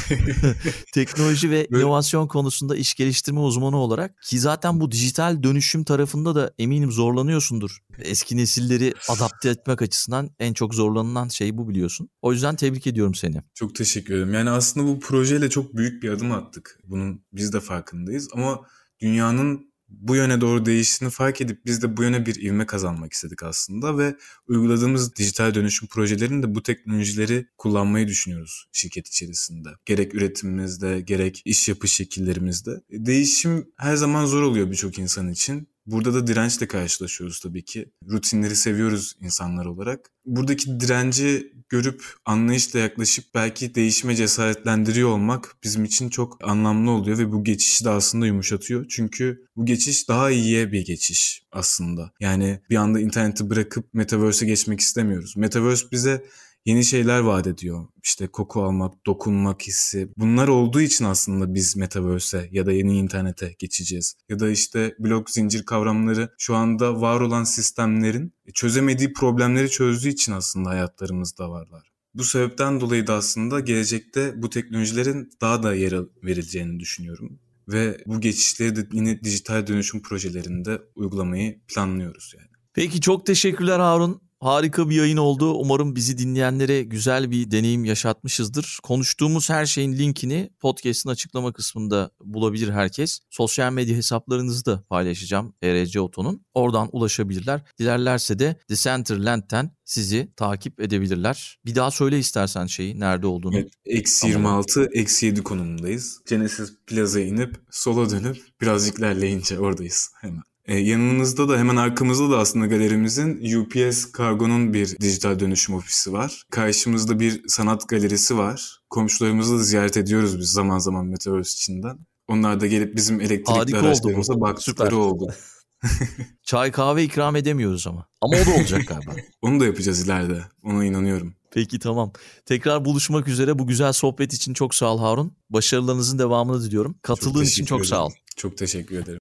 Teknoloji 0.94 1.50
ve 1.50 1.66
Böyle- 1.70 1.82
inovasyon 1.84 2.26
konusunda 2.28 2.76
iş 2.76 2.94
geliştirme 2.94 3.40
uzmanı 3.40 3.76
olarak 3.76 4.22
ki 4.22 4.38
zaten 4.38 4.80
bu 4.80 4.90
dijital 4.90 5.42
dönüşüm 5.42 5.84
tarafında 6.24 6.34
da 6.34 6.54
eminim 6.58 6.92
zorlanıyorsundur. 6.92 7.78
Eski 7.98 8.36
nesilleri 8.36 8.94
adapte 9.08 9.48
etmek 9.48 9.82
açısından 9.82 10.30
en 10.38 10.52
çok 10.52 10.74
zorlanılan 10.74 11.28
şey 11.28 11.56
bu 11.56 11.68
biliyorsun. 11.68 12.08
O 12.22 12.32
yüzden 12.32 12.56
tebrik 12.56 12.86
ediyorum 12.86 13.14
seni. 13.14 13.42
Çok 13.54 13.74
teşekkür 13.74 14.14
ederim. 14.14 14.34
Yani 14.34 14.50
aslında 14.50 14.86
bu 14.86 15.00
projeyle 15.00 15.50
çok 15.50 15.76
büyük 15.76 16.02
bir 16.02 16.10
adım 16.10 16.32
attık. 16.32 16.78
Bunun 16.84 17.22
biz 17.32 17.52
de 17.52 17.60
farkındayız 17.60 18.28
ama 18.32 18.60
dünyanın 19.00 19.68
bu 19.88 20.16
yöne 20.16 20.40
doğru 20.40 20.66
değiştiğini 20.66 21.12
fark 21.12 21.40
edip 21.40 21.66
biz 21.66 21.82
de 21.82 21.96
bu 21.96 22.02
yöne 22.02 22.26
bir 22.26 22.42
ivme 22.42 22.66
kazanmak 22.66 23.12
istedik 23.12 23.42
aslında 23.42 23.98
ve 23.98 24.16
uyguladığımız 24.46 25.16
dijital 25.16 25.54
dönüşüm 25.54 25.88
projelerinde 25.88 26.54
bu 26.54 26.62
teknolojileri 26.62 27.46
kullanmayı 27.58 28.08
düşünüyoruz 28.08 28.66
şirket 28.72 29.08
içerisinde. 29.08 29.68
Gerek 29.84 30.14
üretimimizde, 30.14 31.00
gerek 31.00 31.42
iş 31.44 31.68
yapış 31.68 31.92
şekillerimizde. 31.92 32.70
Değişim 32.90 33.66
her 33.76 33.96
zaman 33.96 34.26
zor 34.26 34.42
oluyor 34.42 34.70
birçok 34.70 34.98
insan 34.98 35.28
için. 35.28 35.68
Burada 35.88 36.14
da 36.14 36.26
dirençle 36.26 36.68
karşılaşıyoruz 36.68 37.40
tabii 37.40 37.64
ki. 37.64 37.92
Rutinleri 38.10 38.56
seviyoruz 38.56 39.16
insanlar 39.20 39.66
olarak. 39.66 40.10
Buradaki 40.26 40.80
direnci 40.80 41.52
görüp 41.68 42.04
anlayışla 42.24 42.78
yaklaşıp 42.78 43.24
belki 43.34 43.74
değişime 43.74 44.16
cesaretlendiriyor 44.16 45.08
olmak 45.08 45.56
bizim 45.64 45.84
için 45.84 46.08
çok 46.08 46.48
anlamlı 46.48 46.90
oluyor 46.90 47.18
ve 47.18 47.32
bu 47.32 47.44
geçişi 47.44 47.84
de 47.84 47.90
aslında 47.90 48.26
yumuşatıyor. 48.26 48.86
Çünkü 48.88 49.44
bu 49.56 49.66
geçiş 49.66 50.08
daha 50.08 50.30
iyiye 50.30 50.72
bir 50.72 50.84
geçiş 50.84 51.42
aslında. 51.52 52.12
Yani 52.20 52.60
bir 52.70 52.76
anda 52.76 53.00
interneti 53.00 53.50
bırakıp 53.50 53.94
metaverse'e 53.94 54.48
geçmek 54.48 54.80
istemiyoruz. 54.80 55.36
Metaverse 55.36 55.86
bize 55.92 56.24
yeni 56.68 56.84
şeyler 56.84 57.20
vaat 57.20 57.46
ediyor. 57.46 57.86
İşte 58.04 58.26
koku 58.26 58.62
almak, 58.62 59.06
dokunmak 59.06 59.62
hissi. 59.62 60.08
Bunlar 60.16 60.48
olduğu 60.48 60.80
için 60.80 61.04
aslında 61.04 61.54
biz 61.54 61.76
metaverse'e 61.76 62.48
ya 62.52 62.66
da 62.66 62.72
yeni 62.72 62.98
internete 62.98 63.54
geçeceğiz. 63.58 64.14
Ya 64.28 64.38
da 64.38 64.50
işte 64.50 64.94
blok 64.98 65.30
zincir 65.30 65.66
kavramları 65.66 66.34
şu 66.38 66.56
anda 66.56 67.00
var 67.00 67.20
olan 67.20 67.44
sistemlerin 67.44 68.32
çözemediği 68.54 69.12
problemleri 69.12 69.70
çözdüğü 69.70 70.08
için 70.08 70.32
aslında 70.32 70.70
hayatlarımızda 70.70 71.50
varlar. 71.50 71.92
Bu 72.14 72.24
sebepten 72.24 72.80
dolayı 72.80 73.06
da 73.06 73.14
aslında 73.14 73.60
gelecekte 73.60 74.42
bu 74.42 74.50
teknolojilerin 74.50 75.30
daha 75.40 75.62
da 75.62 75.74
yer 75.74 75.94
verileceğini 76.24 76.80
düşünüyorum. 76.80 77.38
Ve 77.68 77.98
bu 78.06 78.20
geçişleri 78.20 78.76
de 78.76 78.88
yine 78.92 79.20
dijital 79.22 79.66
dönüşüm 79.66 80.02
projelerinde 80.02 80.82
uygulamayı 80.94 81.60
planlıyoruz 81.68 82.34
yani. 82.38 82.48
Peki 82.74 83.00
çok 83.00 83.26
teşekkürler 83.26 83.78
Harun. 83.78 84.27
Harika 84.40 84.90
bir 84.90 84.96
yayın 84.96 85.16
oldu. 85.16 85.54
Umarım 85.54 85.96
bizi 85.96 86.18
dinleyenlere 86.18 86.82
güzel 86.82 87.30
bir 87.30 87.50
deneyim 87.50 87.84
yaşatmışızdır. 87.84 88.78
Konuştuğumuz 88.82 89.50
her 89.50 89.66
şeyin 89.66 89.92
linkini 89.92 90.50
podcast'ın 90.60 91.10
açıklama 91.10 91.52
kısmında 91.52 92.10
bulabilir 92.24 92.70
herkes. 92.70 93.20
Sosyal 93.30 93.72
medya 93.72 93.96
hesaplarınızı 93.96 94.66
da 94.66 94.84
paylaşacağım 94.88 95.54
ERC 95.62 96.00
Oto'nun. 96.00 96.46
Oradan 96.54 96.88
ulaşabilirler. 96.92 97.60
Dilerlerse 97.78 98.38
de 98.38 98.60
Decentraland'den 98.70 99.70
sizi 99.84 100.32
takip 100.36 100.80
edebilirler. 100.80 101.58
Bir 101.66 101.74
daha 101.74 101.90
söyle 101.90 102.18
istersen 102.18 102.66
şeyi 102.66 103.00
nerede 103.00 103.26
olduğunu. 103.26 103.58
Evet, 103.58 103.72
eksi 103.84 104.20
Tamam. 104.20 104.36
26, 104.36 104.88
eksi 104.92 105.26
7 105.26 105.42
konumundayız. 105.42 106.20
Genesis 106.28 106.72
Plaza'ya 106.86 107.26
inip 107.26 107.56
sola 107.70 108.10
dönüp 108.10 108.36
birazcık 108.60 108.98
ilerleyince 108.98 109.58
oradayız 109.58 110.10
hemen. 110.20 110.42
Ee, 110.68 110.78
yanımızda 110.78 111.48
da 111.48 111.58
hemen 111.58 111.76
arkamızda 111.76 112.30
da 112.30 112.38
aslında 112.38 112.66
galerimizin 112.66 113.54
UPS 113.56 114.12
Kargo'nun 114.12 114.74
bir 114.74 114.98
dijital 115.00 115.38
dönüşüm 115.38 115.74
ofisi 115.74 116.12
var. 116.12 116.42
Karşımızda 116.50 117.20
bir 117.20 117.42
sanat 117.48 117.88
galerisi 117.88 118.38
var. 118.38 118.80
Komşularımızı 118.90 119.58
da 119.58 119.62
ziyaret 119.62 119.96
ediyoruz 119.96 120.38
biz 120.38 120.50
zaman 120.50 120.78
zaman 120.78 121.06
Metaverse 121.06 121.52
içinden. 121.52 121.98
Onlar 122.28 122.60
da 122.60 122.66
gelip 122.66 122.96
bizim 122.96 123.20
elektrikli 123.20 123.60
oldu 123.60 123.72
bu. 123.72 123.76
araçlarımıza 123.76 124.40
baktıkları 124.40 124.90
Süper. 124.90 125.02
oldu. 125.02 125.34
Çay 126.42 126.72
kahve 126.72 127.04
ikram 127.04 127.36
edemiyoruz 127.36 127.86
ama. 127.86 128.06
Ama 128.20 128.36
o 128.36 128.46
da 128.46 128.60
olacak 128.60 128.82
galiba. 128.88 129.12
Onu 129.42 129.60
da 129.60 129.64
yapacağız 129.64 130.04
ileride. 130.04 130.42
Ona 130.62 130.84
inanıyorum. 130.84 131.34
Peki 131.50 131.78
tamam. 131.78 132.12
Tekrar 132.46 132.84
buluşmak 132.84 133.28
üzere. 133.28 133.58
Bu 133.58 133.66
güzel 133.66 133.92
sohbet 133.92 134.32
için 134.32 134.54
çok 134.54 134.74
sağ 134.74 134.86
ol 134.86 134.98
Harun. 134.98 135.32
Başarılarınızın 135.50 136.18
devamını 136.18 136.62
diliyorum. 136.62 136.98
Katıldığın 137.02 137.44
için 137.44 137.64
çok 137.64 137.86
sağ 137.86 138.06
ol. 138.06 138.10
Çok 138.36 138.58
teşekkür 138.58 138.98
ederim. 138.98 139.20